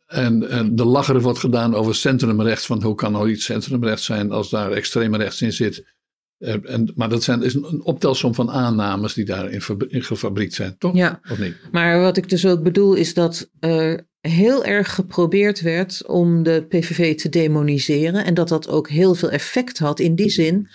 [0.06, 4.32] en, en de lacher wordt gedaan over centrumrechts, van hoe kan nou iets centrumrechts zijn
[4.32, 5.96] als daar extreme rechts in zit.
[6.38, 10.54] Uh, en, maar dat zijn, is een, een optelsom van aannames die daarin in gefabriekt
[10.54, 10.94] zijn, toch?
[10.94, 11.56] Ja, of niet?
[11.72, 16.66] maar wat ik dus ook bedoel is dat er heel erg geprobeerd werd om de
[16.68, 18.24] PVV te demoniseren.
[18.24, 20.68] En dat dat ook heel veel effect had in die zin.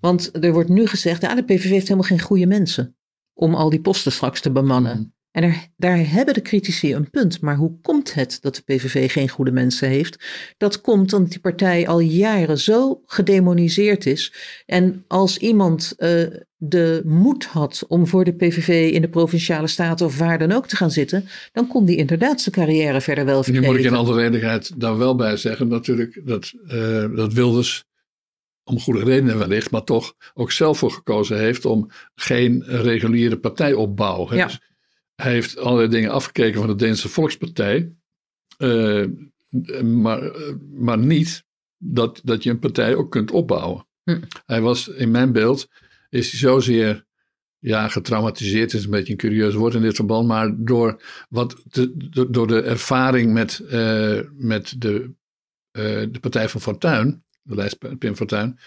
[0.00, 2.96] Want er wordt nu gezegd, ja, de PVV heeft helemaal geen goede mensen
[3.34, 4.96] om al die posten straks te bemannen.
[4.96, 5.12] Mm.
[5.30, 7.40] En er, daar hebben de critici een punt.
[7.40, 10.24] Maar hoe komt het dat de PVV geen goede mensen heeft?
[10.56, 14.32] Dat komt omdat die partij al jaren zo gedemoniseerd is.
[14.66, 16.26] En als iemand uh,
[16.68, 20.66] de moed had om voor de PVV in de provinciale staten of waar dan ook
[20.66, 23.60] te gaan zitten, dan kon die inderdaad zijn carrière verder wel vergeten.
[23.60, 27.84] Nu moet ik in alle redelijkheid daar wel bij zeggen natuurlijk dat, uh, dat Wilders
[28.64, 34.34] om goede redenen wellicht, maar toch ook zelf voor gekozen heeft om geen reguliere partijopbouw.
[34.34, 34.46] Ja.
[34.46, 34.60] Dus
[35.14, 37.92] hij heeft allerlei dingen afgekeken van de Deense Volkspartij,
[38.58, 39.04] uh,
[39.82, 40.32] maar,
[40.72, 41.44] maar niet
[41.78, 43.86] dat, dat je een partij ook kunt opbouwen.
[44.04, 44.20] Hm.
[44.46, 45.68] Hij was in mijn beeld,
[46.14, 47.04] is hij zozeer
[47.58, 52.26] ja, getraumatiseerd is een beetje een curieus woord in dit verband, maar door, wat de,
[52.30, 55.10] door de ervaring met, uh, met de,
[55.72, 58.58] uh, de partij van Fortuyn, de lijst Pim Fortuyn,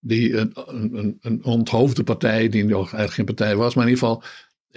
[0.00, 4.06] die een, een, een onthoofde partij, die nog eigenlijk geen partij was, maar in ieder
[4.06, 4.22] geval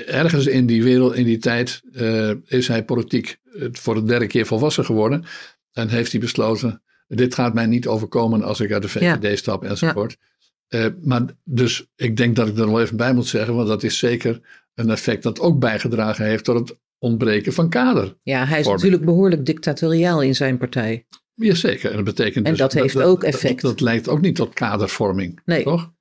[0.06, 3.38] ergens in die wereld, in die tijd, uh, is hij politiek
[3.72, 5.24] voor de derde keer volwassen geworden
[5.72, 9.36] en heeft hij besloten, dit gaat mij niet overkomen als ik uit de VVD ja.
[9.36, 10.12] stap enzovoort.
[10.20, 10.28] Ja.
[10.70, 13.84] Uh, maar dus ik denk dat ik er wel even bij moet zeggen, want dat
[13.84, 14.42] is zeker
[14.74, 18.18] een effect dat ook bijgedragen heeft tot het ontbreken van kader.
[18.24, 21.06] Ja, hij is natuurlijk behoorlijk dictatoriaal in zijn partij.
[21.34, 23.62] Jazeker, en dat betekent En dus, dat heeft ook effect.
[23.62, 25.64] Dat, dat, leidt ook niet tot kadervorming, nee.
[25.64, 25.92] toch?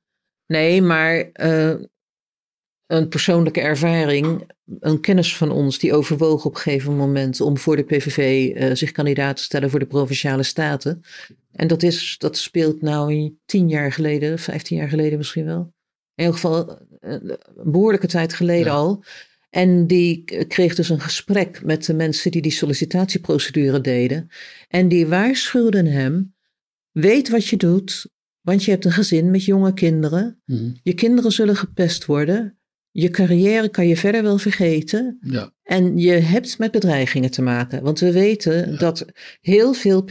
[0.47, 1.75] Nee, maar uh,
[2.87, 4.51] een persoonlijke ervaring,
[4.81, 8.75] een kennis van ons die overwoog op een gegeven moment om voor de PVV uh,
[8.75, 11.03] zich kandidaat te stellen voor de provinciale staten.
[11.59, 15.75] En dat, is, dat speelt nou tien jaar geleden, vijftien jaar geleden misschien wel.
[16.15, 18.79] In ieder geval een behoorlijke tijd geleden ja.
[18.79, 19.05] al.
[19.51, 24.29] En die kreeg dus een gesprek met de mensen die die sollicitatieprocedure deden.
[24.69, 26.35] En die waarschuwden hem:
[26.91, 28.07] weet wat je doet,
[28.41, 30.43] want je hebt een gezin met jonge kinderen.
[30.45, 30.71] Mhm.
[30.83, 32.59] Je kinderen zullen gepest worden.
[32.91, 35.19] Je carrière kan je verder wel vergeten.
[35.21, 35.53] Ja.
[35.63, 37.83] En je hebt met bedreigingen te maken.
[37.83, 38.77] Want we weten Ja.
[38.77, 39.07] dat
[39.41, 40.05] heel veel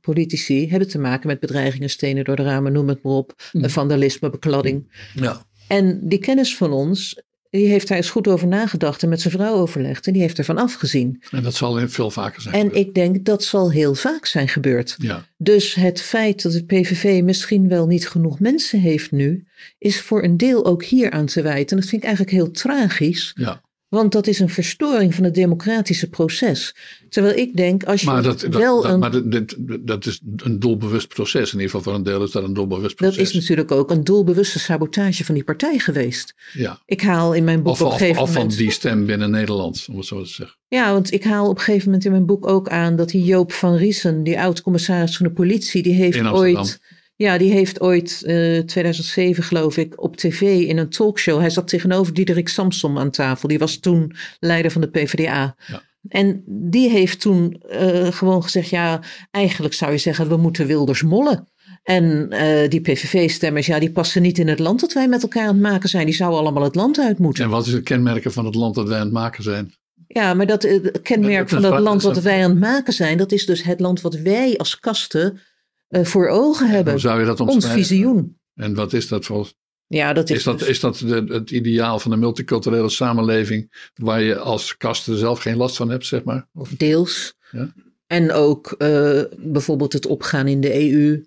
[0.00, 3.68] PVV-politici hebben te maken met bedreigingen, stenen door de ramen, noem het maar op, Mhm.
[3.68, 4.92] vandalisme, bekladding.
[5.14, 5.46] Ja.
[5.68, 9.34] En die kennis van ons, die heeft daar eens goed over nagedacht en met zijn
[9.34, 11.22] vrouw overlegd en die heeft ervan afgezien.
[11.30, 12.54] En dat zal veel vaker zijn.
[12.54, 14.94] En ik denk dat zal heel vaak zijn gebeurd.
[14.98, 15.24] ja.
[15.38, 19.46] Dus het feit dat de PVV misschien wel niet genoeg mensen heeft nu,
[19.78, 21.76] is voor een deel ook hier aan te wijten.
[21.76, 23.62] En dat vind ik eigenlijk heel tragisch, ja.
[23.88, 26.74] Want dat is een verstoring van het democratische proces.
[27.08, 28.98] Terwijl ik denk, als je Maar, dat, dat, wel dat, een.
[28.98, 31.46] maar dat, dat is een doelbewust proces.
[31.52, 33.28] In ieder geval voor een deel is dat een doelbewust dat proces.
[33.28, 36.34] is natuurlijk ook een doelbewuste sabotage van die partij geweest.
[36.52, 36.78] ja.
[36.86, 38.58] Ik haal in mijn boek Of, op een of, gegeven of van moment.
[38.58, 40.56] die stem binnen Nederland, om het zo te zeggen.
[40.68, 43.24] Ja, want ik haal op een gegeven moment in mijn boek ook aan dat die
[43.24, 46.80] Joop van Riesen, die oud-commissaris van de politie, die heeft ooit.
[47.16, 51.38] Ja, die heeft ooit, eh 2007 geloof ik, op tv in een talkshow.
[51.40, 53.48] Hij zat tegenover Diederik Samsom aan tafel.
[53.48, 55.56] Die was toen leider van de PvdA.
[55.66, 55.82] Ja.
[56.08, 59.00] En die heeft toen eh, gewoon gezegd: ja,
[59.30, 61.48] eigenlijk zou je zeggen, we moeten Wilders mollen.
[61.82, 65.46] En eh, die PVV-stemmers, ja, die passen niet in het land dat wij met elkaar
[65.46, 66.06] aan het maken zijn.
[66.06, 67.44] Die zouden allemaal het land uit moeten.
[67.44, 69.74] En wat is het kenmerken van het land dat wij aan het maken zijn?
[70.06, 72.60] Ja, maar dat het kenmerk Dat- van dat- dat land dat- wat wij aan het
[72.60, 75.40] maken zijn, dat is dus het land wat wij als kasten
[75.88, 76.92] voor ogen hebben.
[76.92, 78.38] Hoe zou je dat Ons visioen.
[78.54, 79.54] En wat is dat volgens?
[79.86, 83.90] Ja, dat is, Is dat, dus- is dat de, het ideaal van een multiculturele samenleving
[83.94, 86.48] waar je als kasten zelf geen last van hebt, zeg maar?
[86.54, 87.34] Of, deels.
[87.50, 87.72] Ja.
[88.06, 91.24] En ook eh, bijvoorbeeld het opgaan in de EU.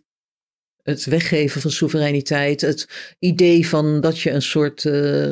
[0.83, 2.61] Het weggeven van soevereiniteit.
[2.61, 5.31] Het idee van dat je een soort eh,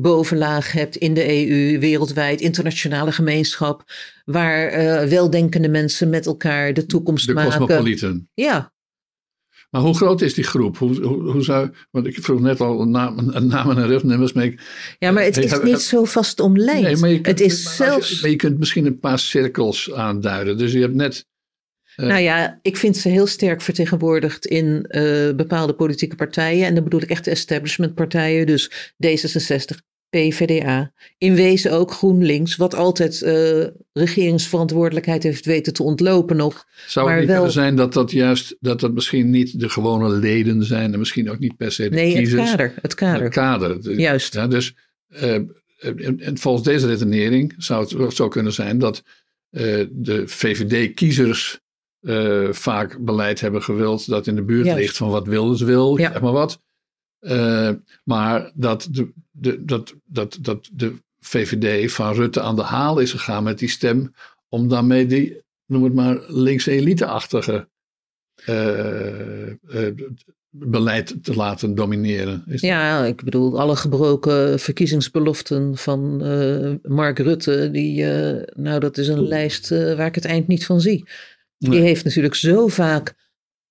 [0.00, 3.84] bovenlaag hebt in de EU, wereldwijd, internationale gemeenschap.
[4.24, 7.50] Waar eh, weldenkende mensen met elkaar de toekomst de maken.
[7.58, 8.30] cosmopolieten.
[8.34, 8.72] Ja,
[9.70, 10.78] Maar hoe groot is die groep?
[10.78, 13.34] Hoe, hoe, hoe zou, want ik vroeg net al namen,
[13.76, 14.32] en rugnummers.
[14.32, 14.60] Maar ik,
[14.98, 16.82] ja, maar het is heb- niet heb- zo vast omlijnd.
[16.82, 18.20] Nee, maar je kunt, het is maar als je- zelfs.
[18.22, 20.58] maar je kunt misschien een paar cirkels aanduiden.
[20.58, 21.26] Dus je hebt net.
[21.96, 26.66] Eh, Nou ja, ik vind ze heel sterk vertegenwoordigd in eh, bepaalde politieke partijen.
[26.66, 28.70] En dan bedoel ik echt de establishmentpartijen, dus
[29.06, 29.76] D66,
[30.10, 30.92] PVDA.
[31.18, 36.64] In wezen ook GroenLinks, wat altijd eh, regeringsverantwoordelijkheid heeft weten te ontlopen nog.
[36.86, 38.56] zou maar het niet wel- kunnen zijn dat dat juist.
[38.60, 40.92] dat dat misschien niet de gewone leden zijn.
[40.92, 42.50] en misschien ook niet per se de Nee, het kiezers.
[42.50, 42.74] kader.
[42.82, 43.22] Het kader.
[43.22, 43.90] Het kader.
[44.00, 44.34] Juist.
[44.34, 44.74] Ja, dus
[45.78, 49.02] en, en volgens deze redenering zou het zo kunnen zijn dat
[49.90, 51.60] de VVD-kiezers
[52.02, 54.80] eh, vaak beleid hebben gewild dat in de buurt Juist.
[54.80, 56.12] ligt van wat Wilders wil, Ja.
[56.12, 56.60] zeg maar wat.
[57.18, 57.70] Eh,
[58.04, 63.10] maar dat de, de, dat, dat, dat de VVD van Rutte aan de haal is
[63.10, 64.14] gegaan met die stem,
[64.48, 67.68] om daarmee die, noem het maar, linkse elite-achtige
[68.44, 69.86] eh,
[70.50, 72.44] beleid te laten domineren.
[72.46, 76.16] Is Ja, ik bedoel, alle gebroken verkiezingsbeloften van
[76.82, 78.04] Mark Rutte, die,
[78.54, 81.04] nou, dat is een lijst waar ik het eind niet van zie.
[81.70, 83.14] Die heeft natuurlijk zo vaak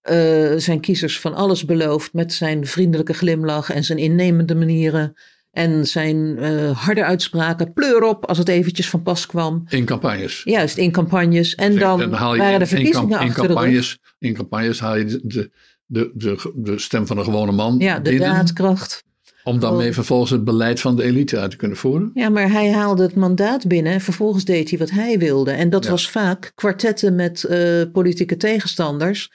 [0.02, 5.14] eh, zijn kiezers van alles beloofd met zijn vriendelijke glimlach en zijn innemende manieren
[5.52, 7.74] en zijn eh, harde uitspraken.
[7.74, 9.64] Pleur op als het eventjes van pas kwam.
[9.70, 10.42] In campagnes.
[10.44, 11.56] Juist, in campagnes.
[11.56, 13.56] En dan, haal je waren de in- verkiezingen in, in achter de rug.
[13.58, 15.50] campagnes, in campagnes haal je de, de,
[15.86, 19.04] de, de, de stem van een gewone man Ja, de binnen, daadkracht.
[19.44, 22.12] Om daarmee vervolgens het beleid van de elite uit te kunnen voeren.
[22.14, 25.52] Ja, maar hij haalde het mandaat binnen en vervolgens deed hij wat hij wilde.
[25.52, 25.90] En dat Ja.
[25.90, 29.32] was vaak kwartetten met eh, politieke tegenstanders.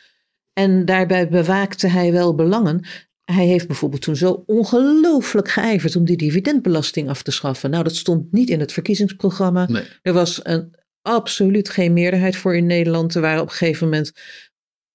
[0.53, 2.85] En daarbij bewaakte hij wel belangen.
[3.33, 7.71] hij heeft bijvoorbeeld toen zo ongelooflijk geijverd om die dividendbelasting af te schaffen.
[7.71, 9.67] Nou, dat stond niet in het verkiezingsprogramma.
[9.69, 9.83] Nee.
[10.03, 13.15] Er was een, absoluut geen meerderheid voor in Nederland.
[13.15, 14.13] Er waren op een gegeven moment.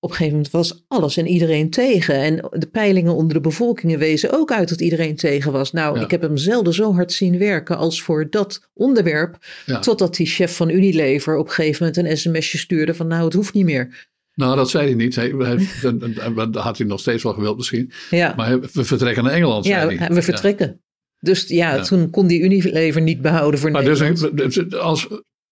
[0.04, 2.16] Op een gegeven moment was alles en iedereen tegen.
[2.16, 5.72] En de peilingen onder de bevolkingen wezen ook uit dat iedereen tegen was.
[5.72, 6.04] Nou, Ja.
[6.04, 9.38] ik heb hem zelden zo hard zien werken als voor dat onderwerp.
[9.66, 9.80] Ja.
[9.80, 13.34] Totdat die chef van Unilever op een gegeven moment een sms'je stuurde van nou, het
[13.34, 14.10] hoeft niet meer.
[14.34, 15.16] Nou, dat zei hij niet.
[15.16, 17.92] Hij, hij- dat had hij nog steeds wel gewild misschien.
[18.10, 20.08] Ja, Maar we vertrekken naar Engeland, ja zei hij.
[20.10, 20.82] we vertrekken.
[21.20, 25.08] Dus ja, toen kon die Unilever niet behouden voor Maar dus, als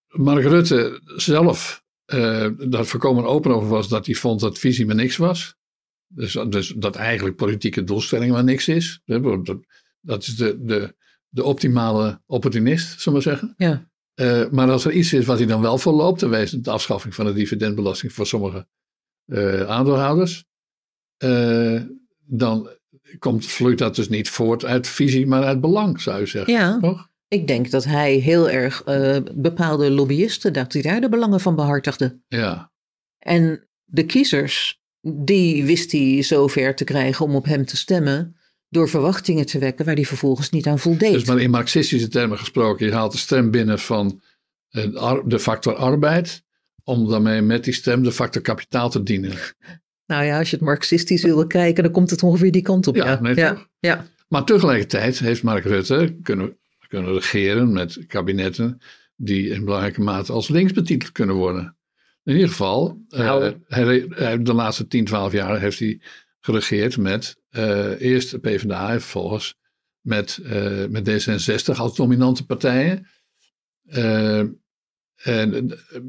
[0.08, 4.94] Mark Rutte zelf eh daar voorkomen open over was dat hij vond dat visie maar
[4.94, 5.54] niks was.
[6.06, 9.00] Dus, dus dat eigenlijk politieke doelstelling maar niks is.
[9.04, 9.58] Dat,
[10.00, 10.94] dat is de, de,
[11.28, 13.54] de optimale opportunist, zullen we maar zeggen.
[13.56, 13.88] Ja.
[14.14, 16.70] Eh, maar als er iets is wat hij dan wel voor loopt, dan het de
[16.70, 18.66] afschaffing van de dividendbelasting voor sommige
[19.26, 20.44] eh, aandeelhouders.
[22.24, 22.68] dan
[23.18, 26.52] komt, vloeit dat dus niet voort uit visie, maar uit belang, zou je zeggen.
[26.52, 26.78] Ja.
[26.80, 27.09] Toch?
[27.32, 31.54] Ik denk dat hij heel erg eh, bepaalde lobbyisten, dat hij daar de belangen van
[31.56, 32.20] behartigde.
[32.28, 32.72] Ja.
[33.18, 38.36] En de kiezers, die wist hij zover te krijgen om op hem te stemmen.
[38.68, 41.12] Door verwachtingen te wekken waar hij vervolgens niet aan voldeed.
[41.12, 44.20] Dus maar in marxistische termen gesproken, je haalt de stem binnen van
[44.70, 46.42] eh, de factor arbeid,
[46.84, 49.32] om daarmee met die stem de factor kapitaal te dienen.
[50.06, 52.96] Nou ja, als je het marxistisch wil bekijken, dan komt het ongeveer die kant op.
[52.96, 54.06] Ja, Ja, nee, ja, ja.
[54.28, 56.56] Maar tegelijkertijd heeft Mark Rutte kunnen,
[56.90, 58.78] kunnen regeren met kabinetten
[59.16, 61.76] die in belangrijke mate als links betiteld kunnen worden.
[62.24, 63.56] In ieder geval, eh, Nou.
[63.66, 66.00] hij, hij- de laatste 10, 12 jaar heeft hij
[66.40, 69.54] geregeerd met eh, eerst de PvdA en vervolgens
[70.00, 73.06] met, eh, met D66 als dominante partijen.
[73.84, 74.60] En,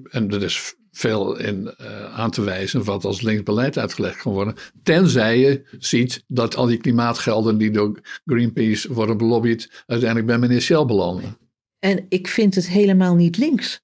[0.10, 4.56] en er is veel in eh, aan te wijzen wat als linksbeleid uitgelegd kan worden.
[4.84, 10.62] Tenzij je ziet dat al die klimaatgelden die door Greenpeace worden belobbyd, uiteindelijk bij meneer
[10.62, 11.38] Shell belanden.
[11.80, 13.82] En ik vind het helemaal niet links.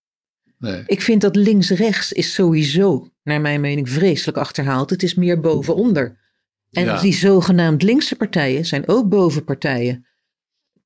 [0.60, 0.84] Nee.
[0.86, 4.90] Ik vind dat links-rechts is sowieso, naar mijn mening, vreselijk achterhaald.
[4.90, 6.18] Het is meer boven-onder.
[6.72, 7.02] En Ja.
[7.02, 10.06] die zogenaamd linkse partijen zijn ook bovenpartijen.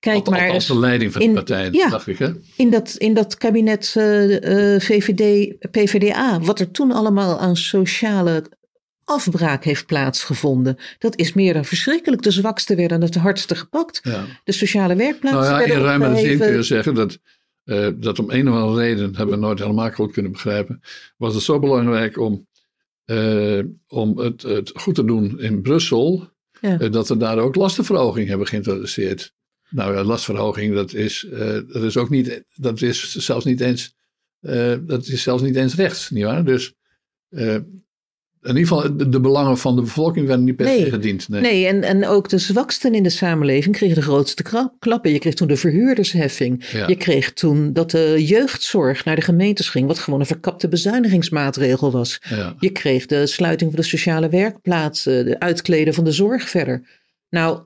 [0.01, 1.27] Kijk Al- maar eens de leiding van de
[1.63, 1.89] in- ja.
[1.89, 2.17] dacht ik.
[2.17, 2.31] Hè?
[2.55, 8.43] in dat, in dat kabinet eh, eh, VVD, PVDA, wat er toen allemaal aan sociale
[9.03, 10.77] afbraak heeft plaatsgevonden.
[10.97, 12.21] Dat is meer dan verschrikkelijk.
[12.21, 13.99] De zwaksten werden het hardste gepakt.
[14.03, 14.25] Ja.
[14.43, 17.17] De sociale werkplaatsen Nou ja, in ruimere zin kun je zeggen dat,
[17.63, 20.81] eh, dat om een of andere reden, hebben we nooit helemaal goed kunnen begrijpen,
[21.17, 22.47] was het zo belangrijk om,
[23.87, 26.29] om het, het goed te doen in Brussel,
[26.61, 26.77] Ja.
[26.77, 29.33] dat we daar ook lastenverhoging hebben geïntroduceerd.
[29.71, 33.95] Nou ja, lastverhoging, dat is, eh, dat is ook niet, dat is zelfs niet eens,
[34.39, 36.45] eh, dat is zelfs niet eens rechts, nietwaar?
[36.45, 36.73] Dus
[37.29, 37.53] eh,
[38.43, 40.89] in ieder geval, de, de belangen van de bevolking werden niet per se Nee.
[40.89, 41.29] gediend.
[41.29, 41.41] Nee.
[41.41, 45.11] Nee, en, en ook de zwaksten in de samenleving kregen de grootste krap- klappen.
[45.11, 46.65] Je kreeg toen de verhuurdersheffing.
[46.71, 46.87] Ja.
[46.87, 51.91] Je kreeg toen dat de jeugdzorg naar de gemeentes ging, wat gewoon een verkapte bezuinigingsmaatregel
[51.91, 52.21] was.
[52.29, 52.55] Ja.
[52.59, 56.87] Je kreeg de sluiting van de sociale werkplaatsen, de uitkleden van de zorg verder.
[57.29, 57.61] Nou,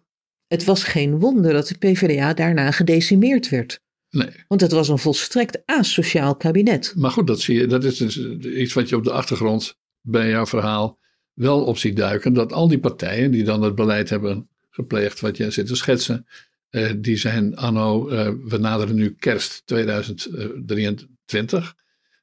[0.56, 3.80] het was geen wonder dat de PvdA daarna gedecimeerd werd.
[4.10, 4.30] Nee.
[4.48, 6.94] Want het was een volstrekt asociaal kabinet.
[6.96, 10.30] Maar goed, dat, zie je, dat is dus iets wat je op de achtergrond bij
[10.30, 11.00] jouw verhaal
[11.34, 12.34] wel op ziet duiken.
[12.34, 16.26] Dat al die partijen die dan het beleid hebben gepleegd wat jij zit te schetsen.
[16.70, 21.76] eh, die zijn anno, eh, we naderen nu kerst 2023.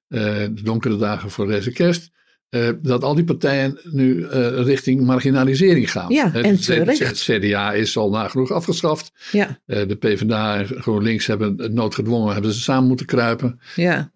[0.09, 0.21] eh,
[0.55, 2.11] de donkere dagen voor deze kerst.
[2.53, 6.13] Eh, dat al die partijen nu eh, richting marginalisering gaan.
[6.13, 6.99] Ja, en het C- terecht.
[6.99, 9.13] Het CDA is al nagenoeg afgeschaft.
[9.33, 13.61] Ja, Eh, de PvdA en GroenLinks hebben het noodgedwongen hebben ze samen moeten kruipen.
[13.77, 14.11] ja.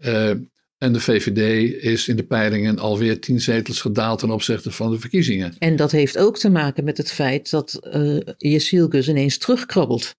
[0.79, 4.99] En de VVD is in de peilingen alweer tien zetels gedaald ten opzichte van de
[4.99, 5.55] verkiezingen.
[5.59, 7.79] En dat heeft ook te maken met het feit dat
[8.39, 10.15] Jesielkus ineens terugkrabbelt.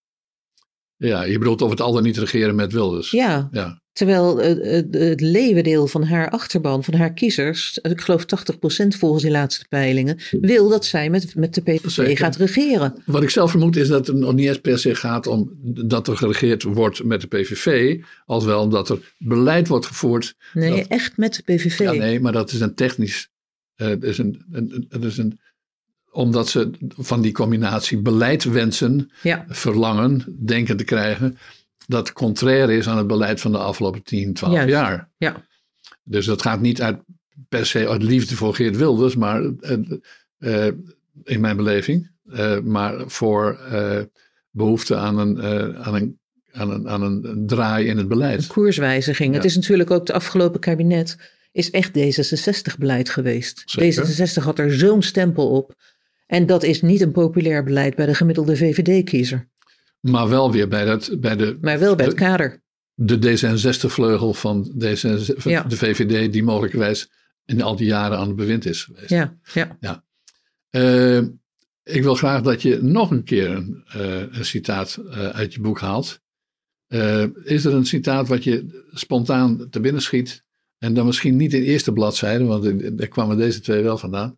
[0.98, 3.12] Ja, je bedoelt of het al dan niet regeren met Wilders.
[3.12, 8.88] Ja, Ja, terwijl het, het, leeuwendeel van haar achterban, van haar kiezers, ik geloof 80%
[8.88, 12.18] volgens die laatste peilingen, wil dat zij met, met de PVV Zeker.
[12.18, 13.02] gaat regeren.
[13.06, 15.52] Wat ik zelf vermoed is dat het nog niet eens per se gaat om
[15.88, 20.36] dat er geregeerd wordt met de PVV, als wel dat er beleid wordt gevoerd.
[20.54, 21.80] Nee, Dat- echt met de PVV.
[21.80, 23.30] Ja, nee, maar dat is een technisch.
[23.76, 25.40] Het is een, een, een- het is een,
[26.12, 29.46] omdat ze van die combinatie beleid wensen, Ja.
[29.50, 31.38] verlangen, denken te krijgen,
[31.88, 34.70] dat contrair is aan het beleid van de afgelopen 10, 12 Juist.
[34.70, 35.10] jaar.
[35.18, 35.46] Ja.
[36.04, 36.98] Dus dat gaat niet uit,
[37.50, 39.78] per se uit liefde voor Geert Wilders, maar eh,
[40.38, 40.74] eh,
[41.24, 44.00] in mijn beleving, eh, maar voor eh,
[44.52, 45.42] behoefte aan een,
[45.78, 46.20] aan, een,
[46.52, 48.42] aan, een, aan een draai in het beleid.
[48.42, 49.34] Een koerswijziging.
[49.34, 53.64] Het is natuurlijk ook het afgelopen kabinet is echt D66-beleid geweest.
[53.66, 54.06] Zeker.
[54.08, 55.74] D66 had er zo'n stempel op.
[56.28, 59.50] En dat is niet een populair beleid bij de gemiddelde VVD-kiezer.
[60.00, 61.58] Maar wel weer bij, dat, bij de...
[61.62, 62.62] Maar wel bij het kader.
[62.94, 65.64] De D66-vleugel van D66, Ja.
[65.64, 67.10] de VVD, die mogelijkerwijs
[67.46, 69.10] in al die jaren aan het bewind is geweest.
[69.10, 69.38] Ja,
[69.80, 70.04] ja.
[70.70, 71.18] Eh,
[71.84, 75.62] ik wil graag dat je nog een keer een, eh, een citaat eh, uit je
[75.62, 76.22] boek haalt.
[77.44, 80.44] Is er een citaat wat je spontaan te binnen schiet?
[80.78, 84.38] En dan misschien niet in de eerste bladzijde, want daar kwamen deze twee wel vandaan.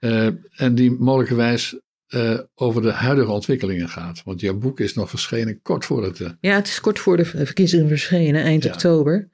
[0.00, 0.26] Eh,
[0.56, 4.22] en die mogelijkerwijs eh, over de huidige ontwikkelingen gaat.
[4.24, 6.20] Want jouw boek is nog verschenen kort voor het.
[6.20, 8.72] eh, Ja, het is kort voor de verkiezingen verschenen, eind Ja.
[8.72, 9.28] oktober.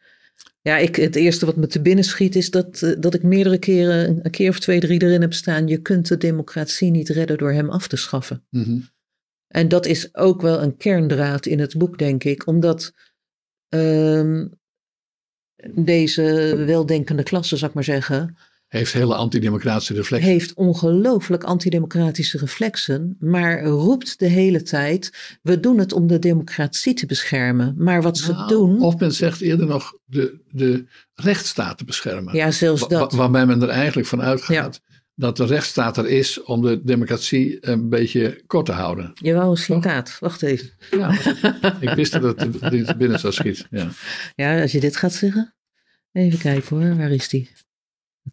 [0.62, 4.18] Ja, ik, het eerste wat me te binnen schiet is dat, dat ik meerdere keren,
[4.22, 5.66] een keer of twee, drie erin heb staan.
[5.68, 8.44] Je kunt de democratie niet redden door hem af te schaffen.
[8.50, 8.78] mhm.
[9.46, 12.46] En dat is ook wel een kerndraad in het boek, denk ik.
[12.46, 12.92] Omdat
[13.68, 14.46] ehm,
[15.74, 18.36] deze weldenkende klasse, zou ik maar zeggen,
[18.66, 20.30] Heeft hele antidemocratische reflexen.
[20.30, 25.12] heeft ongelooflijk antidemocratische reflexen, maar roept de hele tijd:
[25.42, 27.74] we doen het om de democratie te beschermen.
[27.78, 32.34] Maar wat ze Nou, doen, Of men zegt eerder nog de, de rechtsstaat te beschermen.
[32.34, 33.12] ja, zelfs dat.
[33.12, 34.80] wa- waarbij men er eigenlijk van uitgaat
[35.14, 39.10] dat de rechtsstaat er is om de democratie een beetje kort te houden.
[39.14, 40.70] Je wou een citaat, wacht even.
[40.90, 41.10] Ja,
[41.80, 43.66] ik wist dat het binnen zou schieten.
[43.70, 43.88] Ja.
[44.34, 45.54] Ja, als je dit gaat zeggen.
[46.12, 47.50] Even kijken hoor, waar is die?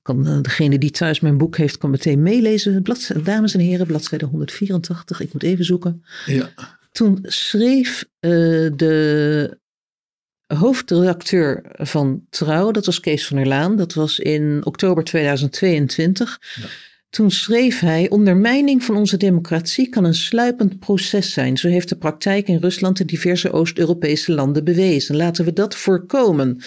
[0.01, 2.81] Kan, eh, degene die thuis mijn boek heeft, kan meteen meelezen.
[2.81, 5.21] Bladzijde, dames en heren, bladzijde 184.
[5.21, 6.03] Ik moet even zoeken.
[6.25, 6.49] Ja.
[6.91, 8.31] Toen schreef eh,
[8.75, 9.57] de
[10.47, 16.39] hoofdredacteur van Trouw, dat was Kees van der Laan, dat was in oktober 2022.
[16.55, 16.67] Ja.
[17.13, 21.57] Toen schreef hij: Ondermijning van onze democratie kan een sluipend proces zijn.
[21.57, 25.15] Zo heeft de praktijk in Rusland en diverse Oost-Europese landen bewezen.
[25.15, 26.61] Laten we dat voorkomen.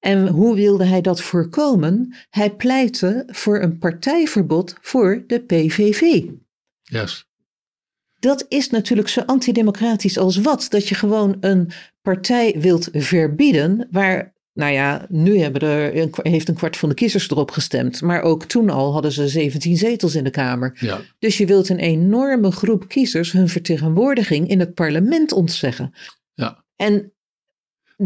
[0.00, 2.14] En hoe wilde hij dat voorkomen?
[2.30, 6.22] Hij pleitte voor een partijverbod voor de PVV.
[6.82, 7.28] Yes.
[8.18, 10.66] Dat is natuurlijk zo antidemocratisch als wat.
[10.68, 11.70] Dat je gewoon een
[12.02, 17.30] partij wilt verbieden waar, nou ja, nu hebben er, heeft een kwart van de kiezers
[17.30, 18.02] erop gestemd.
[18.02, 20.76] Maar ook toen al hadden ze 17 zetels in de Kamer.
[20.80, 21.00] Ja.
[21.18, 25.94] Dus je wilt een enorme groep kiezers hun vertegenwoordiging in het parlement ontzeggen.
[26.34, 26.64] Ja.
[26.76, 27.12] En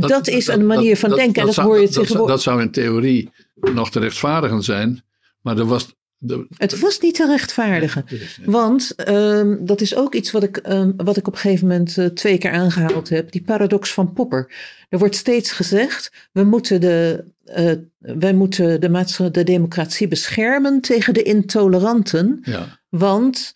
[0.01, 1.41] dat, is een manier van denken.
[1.41, 2.35] en dat, zou- hoor je tegenwoordig.
[2.35, 5.03] dat zou in theorie nog te rechtvaardigen zijn,
[5.41, 5.95] maar er was.
[6.19, 8.05] De, Het was niet te rechtvaardigen.
[8.45, 11.99] Want ehm, dat is ook iets wat ik, ehm, wat ik op een gegeven moment
[11.99, 13.33] eh, twee keer aangehaald heb.
[13.33, 14.53] Die paradox van Popper.
[14.89, 21.15] Er wordt steeds gezegd, we moeten de, eh, wij moeten de, de democratie beschermen tegen
[21.15, 22.39] de intoleranten.
[22.43, 22.81] ja.
[22.89, 23.55] Want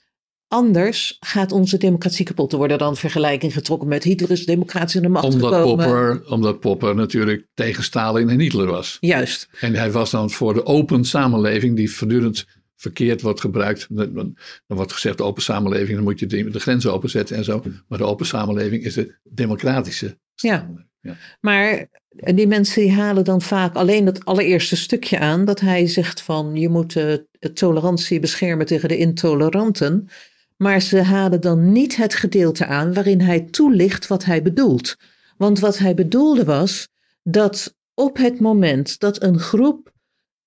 [0.49, 2.53] anders gaat onze democratie kapot.
[2.53, 5.85] Er worden dan vergelijking getrokken met Hitler is democratisch aan de macht omdat, gekomen.
[5.87, 8.97] Popper, omdat Popper natuurlijk tegen Stalin en Hitler was.
[9.01, 12.47] Juist, En hij was dan voor de open samenleving die voortdurend
[12.77, 13.87] verkeerd wordt gebruikt.
[13.89, 14.35] Dan
[14.67, 17.63] wordt gezegd de open samenleving, dan moet je de, de grenzen openzetten en zo.
[17.89, 20.57] Maar de open samenleving is de democratische Ja.
[20.57, 20.87] samenleving.
[21.01, 21.17] Ja.
[21.41, 21.87] Maar
[22.35, 25.45] die mensen die halen dan vaak alleen dat allereerste stukje aan.
[25.45, 27.15] Dat hij zegt van je moet eh,
[27.55, 30.09] tolerantie beschermen tegen de intoleranten.
[30.59, 34.97] Maar ze halen dan niet het gedeelte aan waarin hij toelicht wat hij bedoelt.
[35.37, 36.89] Want wat hij bedoelde was
[37.23, 39.93] dat op het moment dat een groep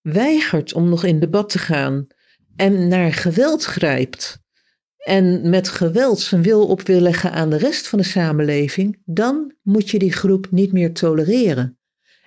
[0.02, 2.08] weigert om nog in debat te gaan
[2.56, 4.42] en naar geweld grijpt
[4.98, 9.54] en met geweld zijn wil op wil leggen aan de rest van de samenleving, dan
[9.62, 11.80] moet je die groep niet meer tolereren.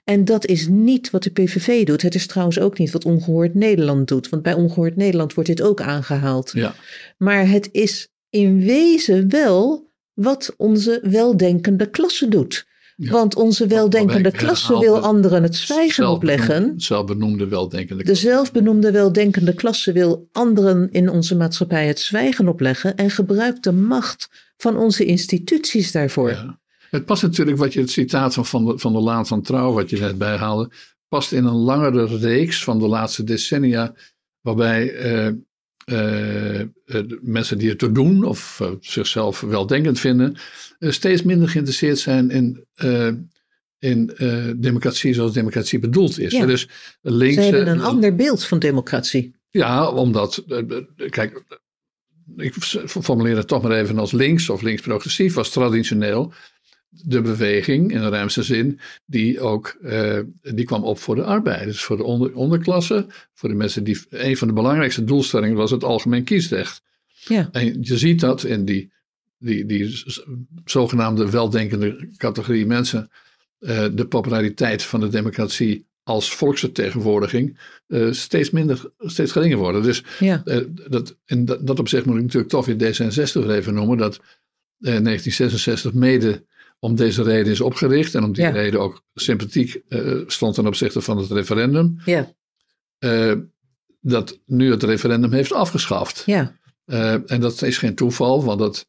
[0.04, 2.02] En dat is niet wat de PVV doet.
[2.02, 4.28] Het is trouwens ook niet wat Ongehoord Nederland doet.
[4.28, 6.50] Want bij Ongehoord Nederland wordt dit ook aangehaald.
[6.54, 6.74] Ja.
[7.18, 12.66] Maar het is in wezen wel wat onze weldenkende klasse doet.
[12.96, 13.10] Ja.
[13.10, 16.72] Want onze weldenkende klasse wil anderen het zwijgen opleggen.
[16.76, 18.04] Zelfbenoemde weldenkende.
[18.04, 23.72] De zelfbenoemde weldenkende klasse wil anderen in onze maatschappij het zwijgen opleggen en gebruikt de
[23.72, 26.30] macht van onze instituties daarvoor.
[26.30, 26.62] Ja.
[26.94, 29.72] Het past natuurlijk wat je het citaat van Van de, van de Laan van Trouw,
[29.72, 30.70] wat je net bijhaalde,
[31.08, 33.94] past in een langere reeks van de laatste decennia,
[34.40, 35.32] waarbij eh,
[35.84, 36.66] eh, eh,
[37.20, 40.36] mensen die het te doen of eh, zichzelf weldenkend vinden,
[40.78, 42.64] steeds minder geïnteresseerd zijn in,
[43.78, 44.14] in
[44.56, 46.32] democratie zoals democratie bedoeld is.
[46.32, 46.46] Ja.
[46.46, 46.68] Dus
[47.00, 47.34] links.
[47.34, 49.34] Ze hebben een ander beeld van democratie.
[49.50, 50.44] ja, omdat,
[51.10, 51.44] kijk,
[52.36, 52.54] ik
[52.86, 56.32] formuleer het toch maar even als links of links-progressief was traditioneel
[57.02, 61.82] de beweging in de ruimste zin die ook, eh, die kwam op voor de arbeiders,
[61.82, 65.84] voor de onder, onderklasse, voor de mensen die, een van de belangrijkste doelstellingen was het
[65.84, 66.82] algemeen kiesrecht.
[67.06, 67.48] Ja.
[67.52, 68.92] En je ziet dat in die,
[69.38, 70.02] die, die
[70.64, 73.10] zogenaamde weldenkende categorie mensen,
[73.58, 79.82] eh, de populariteit van de democratie als volksvertegenwoordiging uh, steeds minder, steeds geringer worden.
[79.82, 80.42] Dus ja.
[80.88, 84.24] dat, in dat, dat opzicht moet ik natuurlijk toch weer D66 even noemen, dat uh,
[84.80, 86.44] 1966 mede
[86.84, 88.50] om deze reden is opgericht en om die Ja.
[88.50, 91.96] reden ook sympathiek uh, stond ten opzichte van het referendum.
[92.04, 92.32] Ja,
[92.98, 93.32] Uh,
[94.00, 96.22] dat nu het referendum heeft afgeschaft.
[96.26, 96.56] ja,
[96.86, 98.86] Uh, en dat is geen toeval, want dat,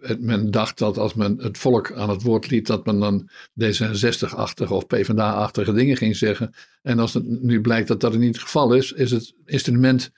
[0.00, 3.28] het, men dacht dat als men het volk aan het woord liet, dat men dan
[3.64, 6.54] D66-achtige of PvdA-achtige dingen ging zeggen.
[6.82, 10.10] En als het nu blijkt dat dat niet het geval is, is het instrument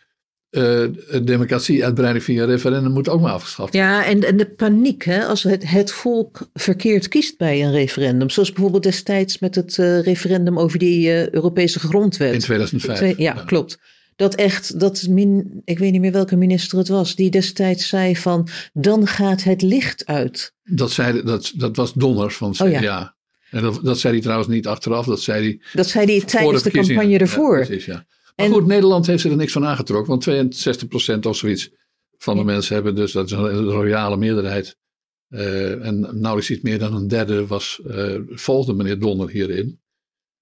[0.52, 0.84] uh,
[1.22, 3.90] democratie-uitbreiding via referendum moet ook maar afgeschaft worden.
[3.90, 8.30] ja en, en de paniek hè, als het, het volk verkeerd kiest bij een referendum.
[8.30, 12.32] Zoals bijvoorbeeld destijds met het uh, referendum over die uh, Europese grondwet.
[12.32, 12.96] In 2005.
[12.98, 13.78] Twee, ja, ja, klopt.
[14.16, 18.16] Dat echt, dat min, ik weet niet meer welke minister het was, die destijds zei
[18.16, 20.54] van, dan gaat het licht uit.
[20.62, 22.54] Dat, zei, dat, dat was Donners van.
[22.58, 23.14] Oh, ja.
[23.50, 25.60] En dat, dat zei hij trouwens niet achteraf, dat zei hij...
[25.72, 27.58] Dat zei hij tijdens de, de campagne ervoor.
[27.58, 28.06] Ja, precies, ja.
[28.36, 30.54] Maar en, goed, Nederland heeft er niks van aangetrokken, want
[31.16, 31.70] 62% of zoiets
[32.18, 32.46] van de ja.
[32.46, 34.76] mensen hebben dus, dat is een royale meerderheid.
[35.28, 39.80] Uh, en nauwelijks iets meer dan een derde was, uh, volgde meneer Donner hierin.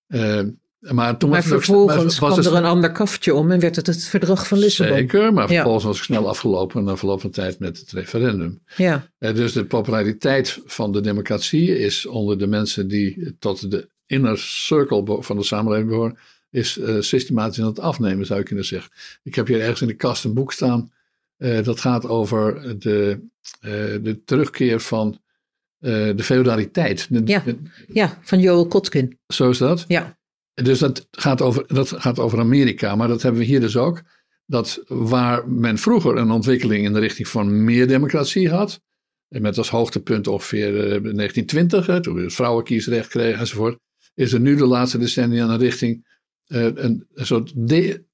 [0.09, 0.41] Uh,
[0.81, 4.05] maar, toen maar was vervolgens kwam er een ander kaftje om en werd het het
[4.05, 4.97] verdrag van Lissabon.
[4.97, 5.89] Zeker, maar vervolgens ja.
[5.89, 8.63] was het snel afgelopen na verloop van tijd met het referendum.
[8.77, 9.11] Ja.
[9.19, 15.23] Dus de populariteit van de democratie is onder de mensen die tot de inner circle
[15.23, 16.19] van de samenleving behoren,
[16.51, 18.91] is uh, systematisch aan het afnemen, zou ik kunnen zeggen.
[19.23, 20.93] Ik heb hier ergens in de kast een boek staan,
[21.39, 23.21] uh, dat gaat over de,
[24.03, 25.21] de terugkeer van
[25.79, 27.07] de feudaliteit.
[27.11, 27.45] De, ja.
[27.93, 29.19] ja, van Joel Kotkin.
[29.27, 29.85] Zo is dat?
[29.89, 30.19] Ja.
[30.55, 34.03] Dus dat gaat, over, dat gaat over Amerika, maar dat hebben we hier dus ook.
[34.47, 38.81] Dat waar men vroeger een ontwikkeling in de richting van meer democratie had,
[39.29, 43.79] met als hoogtepunt ongeveer uh, 1920, hè, toen we het vrouwenkiesrecht kregen enzovoort,
[44.15, 46.07] is er nu de laatste decennia een richting
[46.51, 47.53] een, een, soort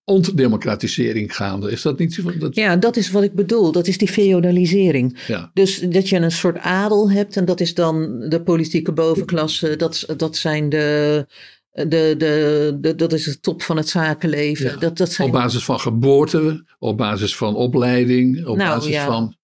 [0.05, 1.71] ontdemocratisering gaande.
[1.71, 2.39] Is dat niet zo?
[2.39, 2.55] Dat...
[2.55, 3.73] Ja, dat is wat ik bedoel.
[3.73, 5.19] Dat is die feodalisering.
[5.27, 5.51] Ja.
[5.55, 10.05] Dus dat je een soort adel hebt en dat is dan de politieke bovenklasse, dat,
[10.17, 11.27] dat zijn de,
[11.73, 14.71] de, de, de, dat is de top van het zakenleven.
[14.71, 14.77] Ja.
[14.77, 15.29] Dat, dat zijn...
[15.29, 19.07] Op basis van geboorte, op basis van opleiding, op nou, basis ja.
[19.07, 19.37] van.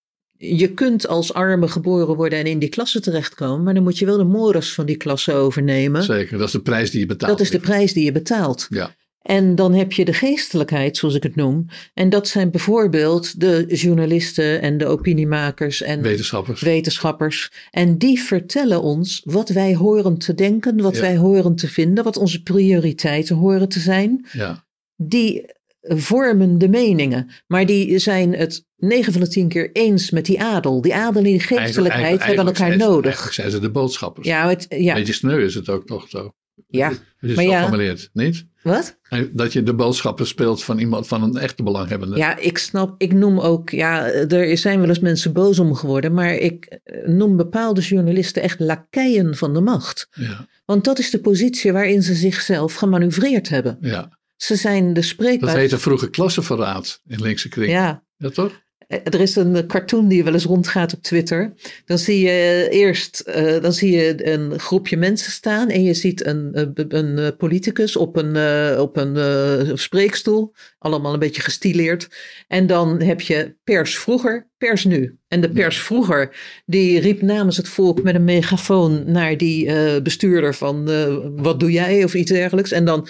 [0.45, 4.07] Je kunt als arme geboren worden en in die klasse terechtkomen, maar dan moet je
[4.07, 6.03] wel de mores van die klasse overnemen.
[6.03, 7.31] Zeker, dat is de prijs die je betaalt.
[7.33, 8.67] Dat is de prijs die je betaalt.
[8.71, 8.95] Ja.
[9.23, 11.67] En dan heb je de geestelijkheid, zoals ik het noem.
[11.95, 16.61] En dat zijn bijvoorbeeld de journalisten en de opiniemakers en wetenschappers.
[16.61, 17.53] wetenschappers.
[17.71, 21.01] En die vertellen ons wat wij horen te denken, wat Ja.
[21.01, 24.27] wij horen te vinden, wat onze prioriteiten horen te zijn.
[24.33, 24.65] Ja.
[24.97, 25.47] Die
[25.83, 30.43] vormen de meningen, maar die zijn het 9 van de 10 keer eens met die
[30.43, 30.81] adel.
[30.81, 33.33] Die adel en die geestelijkheid hebben elkaar zijn nodig.
[33.33, 34.27] Zijn ze de boodschappers.
[34.27, 36.35] Ja, het, ja, Beetje sneu is het ook nog zo.
[36.69, 36.89] ja.
[36.89, 37.95] Het is Maar ja.
[38.13, 38.47] niet?
[38.63, 38.99] Wat?
[39.33, 42.17] Dat je de boodschappen speelt van iemand van een echte belanghebbende.
[42.17, 46.15] Ja, ik snap, ik noem ook, ja, er zijn wel eens mensen boos om geworden,
[46.15, 50.09] maar ik eh, noem bepaalde journalisten echt lakeien van de macht.
[50.11, 53.79] Ja, Want dat is de positie waarin ze zichzelf gemanoeuvreerd hebben.
[53.81, 54.21] ja.
[54.43, 55.53] Ze zijn de Dat spreekbuis.
[55.55, 57.71] heette vroeger klassenverraad in linkse kring.
[57.73, 58.61] Ja, Ja, toch?
[58.89, 61.53] Eh, er is een cartoon die wel eens rondgaat op Twitter.
[61.85, 66.27] Dan zie je eerst eh, dan zie je een groepje mensen staan en je ziet
[66.27, 70.55] een, een, een eh, politicus op een, eh, op een eh, spreekstoel.
[70.79, 72.09] Allemaal een beetje gestileerd.
[72.49, 75.17] En dan heb je pers vroeger, pers nu.
[75.29, 76.37] En de pers vroeger,
[76.67, 81.61] die riep namens het volk met een megafoon naar die eh, bestuurder van eh, wat
[81.61, 82.71] doe jij of iets dergelijks.
[82.73, 83.09] En dan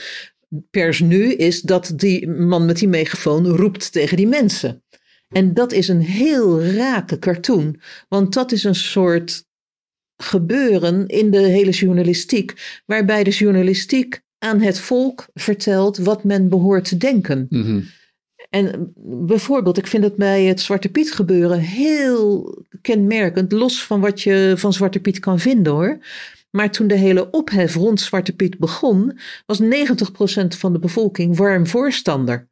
[0.70, 4.82] pers nu is dat die man met die megafoon roept tegen die mensen.
[5.28, 9.44] En dat is een heel rake cartoon, want dat is een soort
[10.16, 16.88] gebeuren in de hele journalistiek, waarbij de journalistiek aan het volk vertelt wat men behoort
[16.88, 17.46] te denken.
[17.48, 17.80] Mhm.
[18.50, 24.22] En bijvoorbeeld, ik vind het bij het Zwarte Piet gebeuren heel kenmerkend, los van wat
[24.22, 25.98] je van Zwarte Piet kan vinden hoor.
[26.52, 29.64] Maar toen de hele ophef rond Zwarte Piet begon, was 90%
[30.48, 32.48] van de bevolking warm voorstander.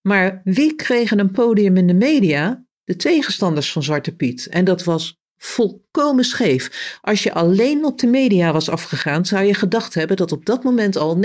[0.00, 2.64] Maar wie kregen een podium in de media?
[2.84, 4.46] De tegenstanders van Zwarte Piet.
[4.46, 6.98] En dat was volkomen scheef.
[7.00, 10.64] Als je alleen op de media was afgegaan, zou je gedacht hebben dat op dat
[10.64, 11.20] moment al 90%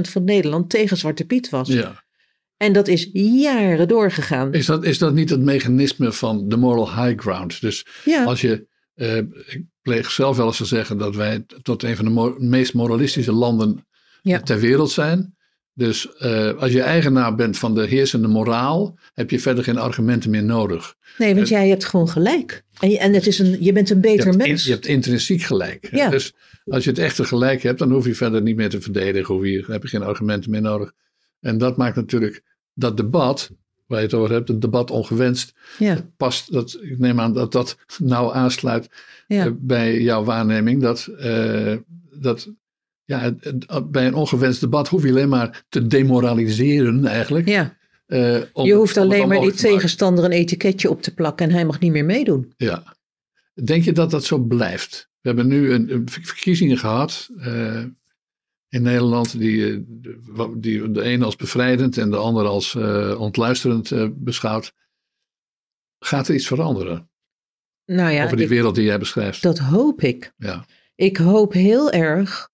[0.00, 1.68] van Nederland tegen Zwarte Piet was.
[1.68, 2.04] ja.
[2.56, 4.52] En dat is jaren doorgegaan.
[4.52, 7.60] Is, dat, is dat niet het mechanisme van de moral high ground?
[7.60, 8.66] Dus Ja, als je.
[8.96, 9.16] Eh,
[9.46, 12.74] ik pleeg zelf wel eens te zeggen dat wij tot een van de mo- meest
[12.74, 13.86] moralistische landen
[14.22, 14.40] Ja.
[14.40, 15.34] ter wereld zijn.
[15.72, 20.30] Dus uh, als je eigenaar bent van de heersende moraal, heb je verder geen argumenten
[20.30, 20.94] meer nodig.
[21.18, 22.62] Nee, want jij hebt gewoon gelijk.
[22.80, 24.62] En je, en het is een, je bent een beter je mens.
[24.62, 25.88] In, je hebt intrinsiek gelijk.
[25.90, 26.08] Ja.
[26.10, 26.34] Dus
[26.64, 29.34] als je het echte gelijk hebt, dan hoef je verder niet meer te verdedigen.
[29.34, 30.92] Hoef je, dan heb je geen argumenten meer nodig.
[31.40, 32.42] En dat maakt natuurlijk
[32.74, 33.50] dat debat,
[33.86, 36.06] waar je het over hebt, het debat ongewenst, ja.
[36.16, 36.52] past.
[36.52, 38.88] Dat, ik neem aan dat dat nauw aansluit
[39.26, 39.46] Ja.
[39.46, 40.82] uh, bij jouw waarneming.
[40.82, 41.76] Dat, uh,
[42.10, 42.48] dat
[43.04, 47.48] ja, het, het, bij een ongewenst debat hoef je alleen maar te demoraliseren eigenlijk.
[47.48, 47.76] Ja.
[48.06, 51.54] Uh, om, je hoeft alleen maar die te tegenstander een etiketje op te plakken en
[51.54, 52.52] hij mag niet meer meedoen.
[52.56, 52.96] Ja.
[53.64, 55.08] Denk je dat dat zo blijft?
[55.20, 57.84] We hebben nu een, een verkiezingen gehad uh,
[58.68, 59.72] in Nederland, die,
[60.36, 64.72] eh, die de ene als bevrijdend en de andere als uh, ontluisterend uh, beschouwt.
[65.98, 67.10] Gaat er iets veranderen?
[67.84, 69.42] Nou ja, Over die ik, wereld die jij beschrijft.
[69.42, 70.32] dat hoop ik.
[70.36, 70.66] Ja.
[70.94, 72.48] Ik hoop heel erg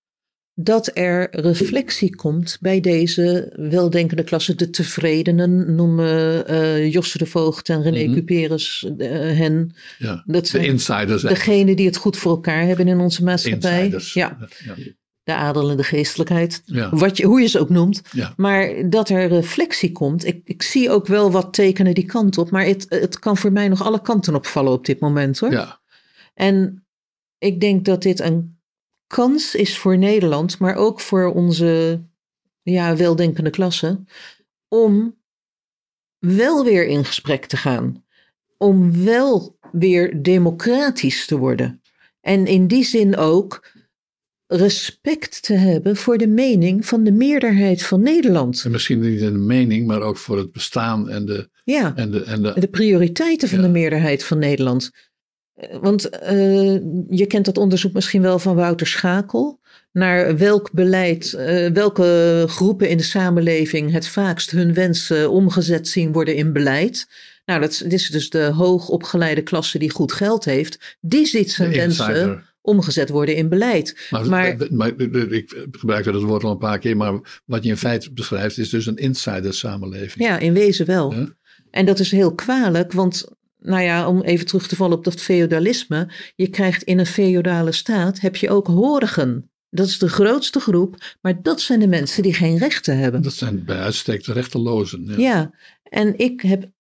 [0.55, 4.55] dat er reflectie komt bij deze weldenkende klasse.
[4.55, 8.15] De tevredenen noemen uh, Josse de Voogd en René Mhm.
[8.15, 9.09] Cuperus uh,
[9.39, 9.75] hen.
[9.99, 10.23] ja.
[10.27, 11.23] Dat De insiders.
[11.23, 11.29] hè?
[11.29, 13.79] degenen die het goed voor elkaar hebben in onze maatschappij.
[13.79, 14.13] Insiders.
[14.13, 14.75] Ja, Ja.
[15.23, 16.63] De adel en de geestelijkheid.
[16.65, 16.91] Ja.
[16.91, 18.03] Wat je, hoe je ze ook noemt.
[18.13, 18.33] Ja.
[18.37, 20.27] Maar dat er reflectie komt.
[20.27, 22.51] Ik, ik zie ook wel wat tekenen die kant op.
[22.51, 25.53] Maar het, het kan voor mij nog alle kanten opvallen op dit moment hoor.
[25.53, 25.81] ja.
[26.35, 26.87] En
[27.39, 28.61] ik denk dat dit een
[29.07, 32.03] kans is voor Nederland, maar ook voor onze
[32.63, 34.05] ja, weldenkende klasse,
[34.69, 35.17] om
[36.19, 38.05] wel weer in gesprek te gaan.
[38.59, 41.83] Om wel weer democratisch te worden.
[42.21, 43.72] En in die zin ook
[44.57, 48.63] respect te hebben voor de mening van de meerderheid van Nederland.
[48.65, 51.51] En misschien niet in de mening, maar ook voor het bestaan en de.
[51.65, 53.65] Ja, En de, en de de prioriteiten van Ja.
[53.65, 54.91] de meerderheid van Nederland.
[55.55, 56.75] Eh, Want eh,
[57.09, 59.61] je kent dat onderzoek misschien wel van Wouter Schakel.
[59.93, 66.13] Naar welk beleid, eh, welke groepen in de samenleving het vaakst hun wensen omgezet zien
[66.13, 67.07] worden in beleid.
[67.45, 70.97] Nou, dat is, dus de hoogopgeleide klasse die goed geld heeft.
[71.01, 72.45] Die ziet zijn de wensen.
[72.63, 74.07] Omgezet worden in beleid.
[74.11, 75.01] Maar, Maar- maar,
[75.31, 78.71] ik gebruik dat woord al een paar keer, maar wat je in feite beschrijft is
[78.71, 80.27] dus een insider samenleving.
[80.27, 81.15] Ja, in wezen wel.
[81.15, 81.29] Ja.
[81.71, 85.21] En dat is heel kwalijk, want nou ja, om even terug te vallen op dat
[85.21, 86.09] feodalisme.
[86.35, 89.51] Je krijgt in een feodale staat, heb je ook horigen.
[89.71, 93.23] Dat is de grootste groep, maar dat zijn de mensen die geen rechten hebben.
[93.23, 95.05] Dat zijn bij uitstek de rechtelozen.
[95.07, 95.17] Ja.
[95.17, 95.51] Ja,
[95.83, 96.71] en ik heb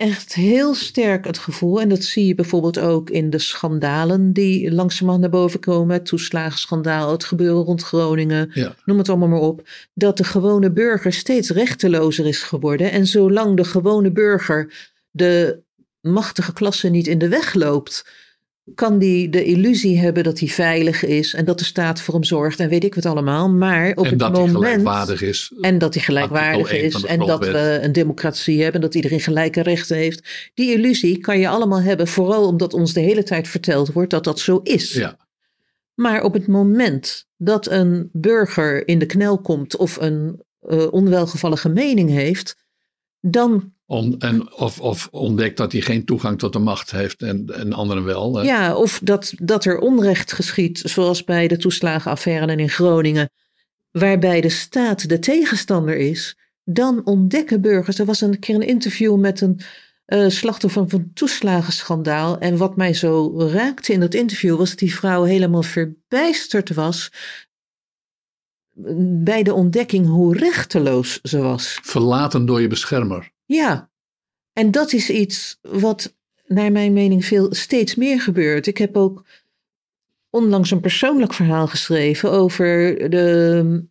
[0.00, 4.72] echt heel sterk het gevoel, en dat zie je bijvoorbeeld ook in de schandalen die
[4.72, 5.94] langzamerhand naar boven komen.
[5.94, 8.74] Het toeslagenschandaal, het gebeuren rond Groningen, Ja.
[8.84, 9.68] noem het allemaal maar op.
[9.94, 12.90] Dat de gewone burger steeds rechtelozer is geworden.
[12.90, 15.60] En zolang de gewone burger de
[16.00, 18.06] machtige klasse niet in de weg loopt,
[18.74, 22.24] kan die de illusie hebben dat hij veilig is en dat de staat voor hem
[22.24, 23.50] zorgt en weet ik wat allemaal.
[23.50, 24.64] Maar op en het dat hij moment.
[24.64, 25.52] gelijkwaardig is.
[25.60, 29.96] En dat hij gelijkwaardig is en dat we een democratie hebben, dat iedereen gelijke rechten
[29.96, 30.50] heeft.
[30.54, 34.24] Die illusie kan je allemaal hebben, vooral omdat ons de hele tijd verteld wordt dat
[34.24, 34.92] dat zo is.
[34.92, 35.16] Ja.
[35.94, 41.68] Maar op het moment dat een burger in de knel komt of een eh, onwelgevallige
[41.68, 42.56] mening heeft,
[43.20, 43.72] dan
[44.18, 48.04] En of, of ontdekt dat hij geen toegang tot de macht heeft en, en anderen
[48.04, 48.36] wel.
[48.36, 48.42] hè.
[48.42, 53.30] Ja, of dat, dat er onrecht geschiet, zoals bij de toeslagenaffaire in Groningen,
[53.90, 57.98] waarbij de staat de tegenstander is, dan ontdekken burgers.
[57.98, 59.60] Er was een keer een interview met een
[60.04, 62.38] eh, slachtoffer van een toeslagenschandaal.
[62.38, 67.12] En wat mij zo raakte in dat interview was dat die vrouw helemaal verbijsterd was
[69.22, 71.78] bij de ontdekking hoe rechteloos ze was.
[71.82, 73.30] Verlaten door je beschermer.
[73.52, 73.90] Ja,
[74.52, 78.66] en dat is iets wat naar mijn mening veel steeds meer gebeurt.
[78.66, 79.24] Ik heb ook
[80.30, 83.84] onlangs een persoonlijk verhaal geschreven over de,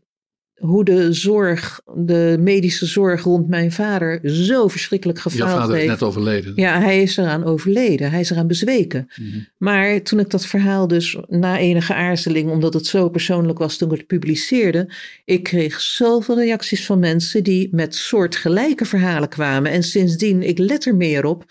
[0.60, 5.82] hoe de zorg, de medische zorg rond mijn vader zo verschrikkelijk Je gefaald vader is
[5.82, 6.00] heeft.
[6.00, 6.54] net overleden.
[6.56, 8.12] Ja, hij is eraan overleden.
[8.12, 9.08] Hij is eraan bezweken.
[9.16, 9.40] Mhm.
[9.58, 13.92] Maar toen ik dat verhaal dus na enige aarzeling, omdat het zo persoonlijk was toen
[13.92, 14.90] ik het publiceerde,
[15.26, 19.72] ik kreeg zoveel reacties van mensen die met soortgelijke verhalen kwamen.
[19.72, 21.46] En sindsdien, ik let er meer op.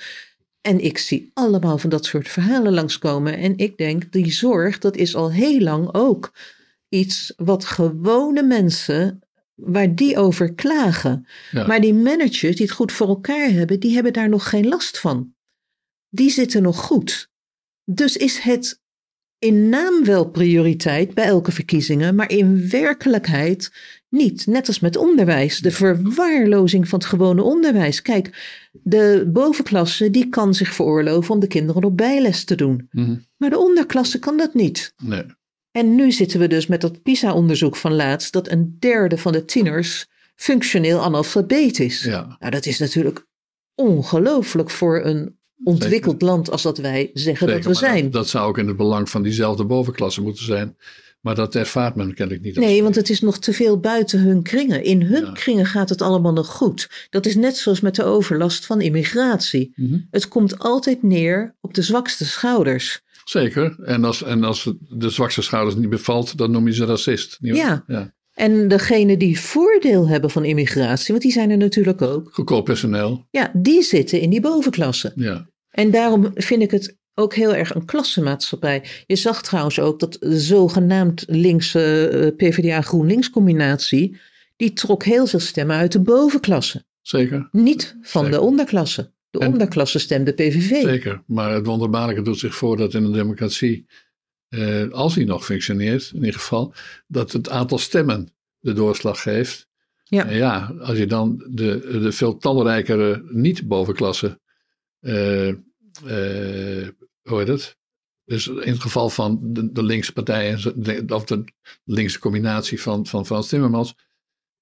[0.61, 3.36] En ik zie allemaal van dat soort verhalen langskomen.
[3.38, 6.32] En ik denk, die zorg, dat is al heel lang ook
[6.89, 9.20] iets wat gewone mensen,
[9.55, 11.26] waar die over klagen.
[11.51, 11.66] Ja.
[11.66, 14.99] Maar die managers die het goed voor elkaar hebben, die hebben daar nog geen last
[14.99, 15.34] van.
[16.09, 17.30] Die zitten nog goed.
[17.84, 18.80] Dus is het
[19.39, 23.72] in naam wel prioriteit bij elke verkiezingen, maar in werkelijkheid
[24.09, 24.47] niet.
[24.47, 28.03] Net als met onderwijs, de verwaarlozing van het gewone onderwijs.
[28.03, 28.30] Kijk,
[28.72, 32.89] de bovenklasse die kan zich veroorloven om de kinderen op bijles te doen.
[32.91, 33.16] Mhm.
[33.36, 34.95] Maar de onderklasse kan dat niet.
[35.03, 35.24] Nee.
[35.71, 39.45] En nu zitten we dus met dat PISA-onderzoek van laatst, dat een derde van de
[39.45, 42.03] tieners functioneel analfabeet is.
[42.03, 42.37] Ja.
[42.39, 43.27] Nou, dat is natuurlijk
[43.75, 48.03] ongelooflijk voor een ontwikkeld land als dat wij zeggen Zeker, dat we zijn.
[48.03, 50.77] Dat, dat zou ook in het belang van diezelfde bovenklasse moeten zijn.
[51.21, 52.57] Maar dat ervaart men kennelijk niet.
[52.57, 54.85] Nee, want het is nog te veel buiten hun kringen.
[54.85, 55.33] In hun Ja.
[55.33, 57.07] kringen gaat het allemaal nog goed.
[57.11, 59.73] Dat is net zoals met de overlast van immigratie.
[59.77, 59.99] Mhm.
[60.11, 63.03] Het komt altijd neer op de zwakste schouders.
[63.29, 63.79] Zeker.
[63.85, 67.37] En als, en als de zwakste schouders niet bevalt, dan noem je ze racist.
[67.41, 67.57] Niet?
[67.57, 67.85] Ja.
[67.87, 68.14] ja.
[68.33, 73.26] En degene die voordeel hebben van immigratie, want die zijn er natuurlijk ook, Goedkoop personeel.
[73.31, 75.12] ja, die zitten in die bovenklasse.
[75.14, 75.49] Ja.
[75.70, 78.85] En daarom vind ik het ook heel erg een klassenmaatschappij.
[79.07, 84.16] Je zag trouwens ook dat de zogenaamd linkse eh, PvdA-GroenLinks combinatie,
[84.57, 86.85] die trok heel veel stemmen uit de bovenklasse.
[87.03, 87.49] Zeker.
[87.53, 88.39] Niet van Zeker.
[88.39, 89.12] de onderklasse.
[89.31, 90.83] De En- onderklasse stemde PVV.
[90.83, 91.22] Zeker.
[91.26, 93.87] Maar het wonderbaarlijke doet zich voor dat in een democratie,
[94.49, 96.74] eh, als die nog functioneert, in ieder geval,
[97.07, 99.68] dat het aantal stemmen de doorslag geeft.
[100.05, 100.26] Ja.
[100.26, 104.41] En ja, als je dan de, de veel talrijkere niet-bovenklasse,
[105.01, 106.89] eh, eh,
[107.22, 107.76] hoe heet het?
[108.24, 110.59] Dus in het geval van de, de linkse partijen,
[111.09, 111.45] of de
[111.85, 113.95] linkse combinatie van, van Frans Timmermans,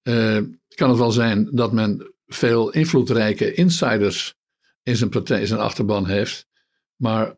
[0.02, 0.38] eh,
[0.74, 4.35] kan het wel zijn dat men veel invloedrijke insiders
[4.86, 6.46] in zijn partij, in zijn achterban heeft.
[6.96, 7.36] Maar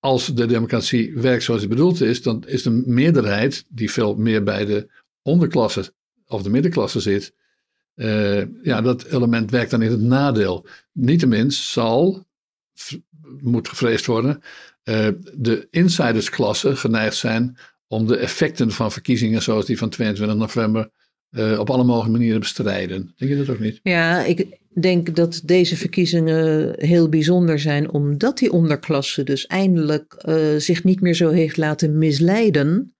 [0.00, 4.42] als de democratie werkt zoals het bedoeld is, dan is de meerderheid, die veel meer
[4.42, 4.88] bij de
[5.22, 5.92] onderklasse
[6.26, 7.34] of de middenklasse zit,
[7.94, 10.66] eh, ja, dat element werkt dan in het nadeel.
[10.92, 12.24] Niettemin zal,
[13.40, 14.42] moet gevreesd worden,
[14.82, 20.90] eh, de insidersklasse geneigd zijn om de effecten van verkiezingen zoals die van 22 november
[21.30, 23.14] eh, op alle mogelijke manieren bestrijden.
[23.16, 23.80] Denk je dat ook niet?
[23.82, 30.36] Ja, ik denk dat deze verkiezingen heel bijzonder zijn, omdat die onderklasse dus eindelijk eh,
[30.56, 32.94] zich niet meer zo heeft laten misleiden.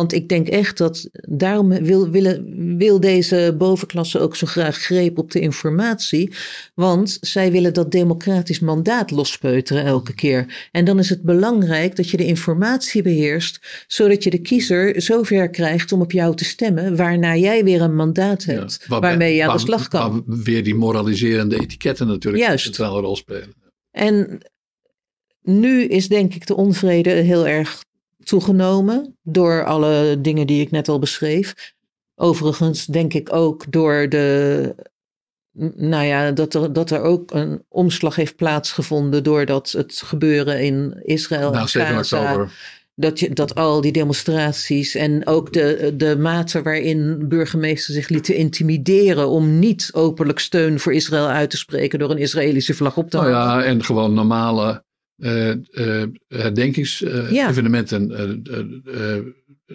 [0.00, 2.44] Want ik denk echt dat daarom wil, willen,
[2.76, 6.32] wil deze bovenklasse ook zo graag greep op de informatie.
[6.74, 10.68] Want zij willen dat democratisch mandaat lospeuteren elke keer.
[10.72, 15.50] En dan is het belangrijk dat je de informatie beheerst, zodat je de kiezer zover
[15.50, 19.34] krijgt om op jou te stemmen, waarna jij weer een mandaat hebt, Ja, waarbij- waarmee
[19.34, 20.22] je aan de slag kan.
[20.26, 22.66] weer die moraliserende etiketten natuurlijk Juist.
[22.66, 23.54] een centrale rol spelen.
[23.90, 24.38] En
[25.42, 27.88] nu is denk ik de onvrede heel erg
[28.24, 31.72] toegenomen door alle dingen die ik net al beschreef.
[32.14, 34.74] Overigens denk ik ook door de,
[35.76, 41.00] nou ja, dat er, dat er ook een omslag heeft plaatsgevonden doordat het gebeuren in
[41.02, 42.52] Israël Na en 7 Gaza, oktober.
[42.94, 48.34] dat, je, dat al die demonstraties en ook de, de mate waarin burgemeesters zich lieten
[48.36, 53.10] intimideren om niet openlijk steun voor Israël uit te spreken door een Israëlische vlag op
[53.10, 53.62] te Nou hangen.
[53.62, 54.84] ja, en gewoon normale
[55.20, 56.06] eh eh Ja.
[56.28, 58.10] herdenkingsevenementen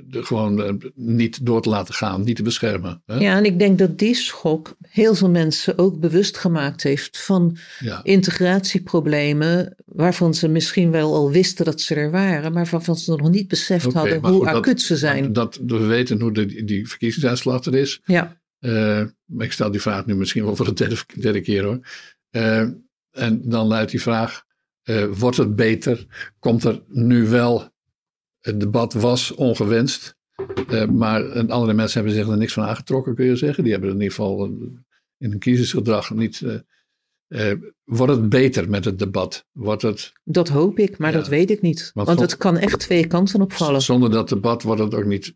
[0.09, 3.01] gewoon eh, niet door te laten gaan, niet te beschermen.
[3.05, 3.15] Hè?
[3.17, 7.57] Ja, en ik denk dat die schok heel veel mensen ook bewust gemaakt heeft van
[7.79, 8.03] Ja.
[8.03, 13.29] integratieproblemen, waarvan ze misschien wel al wisten dat ze er waren, maar waarvan ze nog
[13.29, 15.33] niet beseft hadden hoe goed, dat- acuut ze zijn.
[15.33, 18.01] Dat, we weten hoe de, die verkiezingsuitslag er is.
[18.05, 18.43] ja.
[19.25, 21.79] Maar ik stel die vraag nu misschien wel voor de derde, derde keer hoor.
[23.11, 24.43] En dan luidt die vraag:
[24.85, 26.05] eh, wordt het beter?
[26.39, 27.69] Komt er nu wel.
[28.39, 30.15] Het debat was ongewenst.
[30.69, 33.63] eh, maar andere mensen hebben zich er niks van aangetrokken, kun je zeggen.
[33.63, 34.51] Die hebben in ieder geval eh,
[35.17, 36.41] in hun kiezersgedrag niet.
[37.83, 39.45] wordt het beter met het debat?
[39.51, 41.17] Wordt het, Dat hoop ik, maar Ja.
[41.17, 41.91] dat weet ik niet.
[41.93, 43.81] Want het kan echt twee kanten opvallen.
[43.81, 45.35] zonder dat debat wordt het ook niet.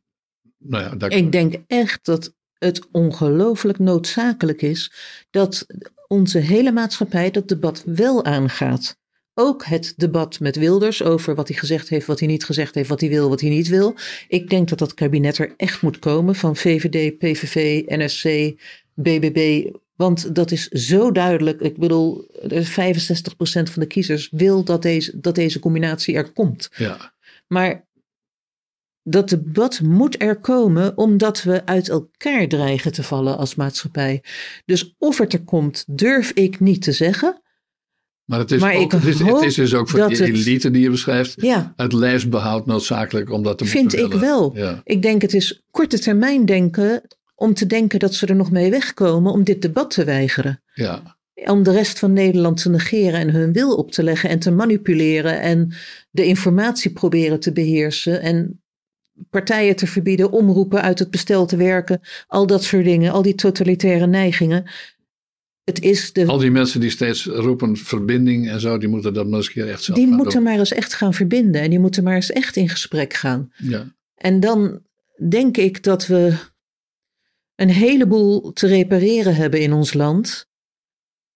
[0.57, 4.91] Nou ja, daar, Ik denk echt dat het ongelooflijk noodzakelijk is
[5.29, 5.65] dat
[6.07, 8.97] onze hele maatschappij dat debat wel aangaat.
[9.41, 12.89] Ook het debat met Wilders over wat hij gezegd heeft, wat hij niet gezegd heeft,
[12.89, 13.95] wat hij wil, wat hij niet wil.
[14.27, 18.53] Ik denk dat dat kabinet er echt moet komen van VVD, PVV, NSC,
[18.93, 19.69] BBB.
[19.95, 21.61] Want dat is zo duidelijk.
[21.61, 22.73] Ik bedoel, er is 65%
[23.43, 26.69] van de kiezers wil dat deze, dat deze combinatie er komt.
[26.75, 27.13] ja.
[27.47, 27.87] Maar
[29.03, 34.23] dat debat moet er komen omdat we uit elkaar dreigen te vallen als maatschappij.
[34.65, 37.41] Dus of het er komt, durf ik niet te zeggen.
[38.29, 40.71] Maar het is, Maar ook, het is, het is dus ook voor die het- elite
[40.71, 41.33] die je beschrijft.
[41.41, 44.51] Ja, Het lijfsbehoud noodzakelijk om dat te vind ik wel.
[44.55, 44.81] Ja.
[44.83, 47.01] Ik denk het is korte termijn denken
[47.35, 50.61] om te denken dat ze er nog mee wegkomen om dit debat te weigeren.
[50.73, 51.17] Ja.
[51.45, 54.51] Om de rest van Nederland te negeren en hun wil op te leggen en te
[54.51, 55.73] manipuleren en
[56.11, 58.61] de informatie proberen te beheersen en
[59.29, 63.35] partijen te verbieden, omroepen uit het bestel te werken, al dat soort dingen, al die
[63.35, 64.69] totalitaire neigingen.
[65.69, 69.27] Het is de, Al die mensen die steeds roepen verbinding en zo, die moeten dat
[69.27, 70.43] maar eens een keer echt zelf die moeten doen.
[70.43, 73.53] maar eens echt gaan verbinden en die moeten maar eens echt in gesprek gaan.
[73.57, 73.95] Ja.
[74.15, 74.81] En dan
[75.29, 76.33] denk ik dat we
[77.55, 80.47] een heleboel te repareren hebben in ons land.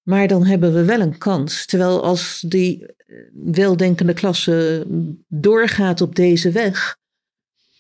[0.02, 1.66] Maar dan hebben we wel een kans.
[1.66, 4.86] Terwijl als die eh, weldenkende klasse
[5.28, 6.98] doorgaat op deze weg,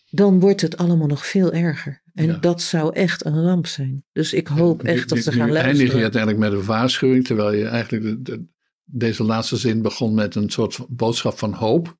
[0.09, 2.02] dan wordt het allemaal nog veel erger.
[2.13, 2.37] En Ja.
[2.37, 4.03] dat zou echt een ramp zijn.
[4.11, 6.01] Dus ik hoop echt dat Nu- ze nu gaan eindig je luisteren.
[6.01, 8.45] uiteindelijk met een waarschuwing, terwijl je eigenlijk de- de-
[8.85, 11.97] deze laatste zin begon met een soort boodschap van hoop.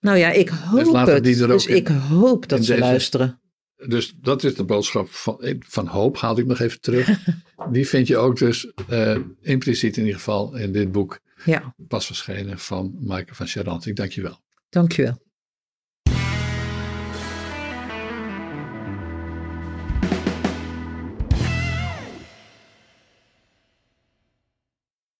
[0.00, 1.24] Nou ja, ik hoop laten het.
[1.24, 3.40] Dus in- ik hoop dat ze deze- luisteren.
[3.86, 7.08] Dus dat is de boodschap van, van hoop, haalde ik nog even terug.
[7.72, 12.06] Die vind je ook dus eh, impliciet in ieder geval in dit boek Ja, pas
[12.06, 13.86] verschenen van Maaike van Charant.
[13.86, 14.40] Ik dank je wel.
[14.68, 15.24] dankjewel.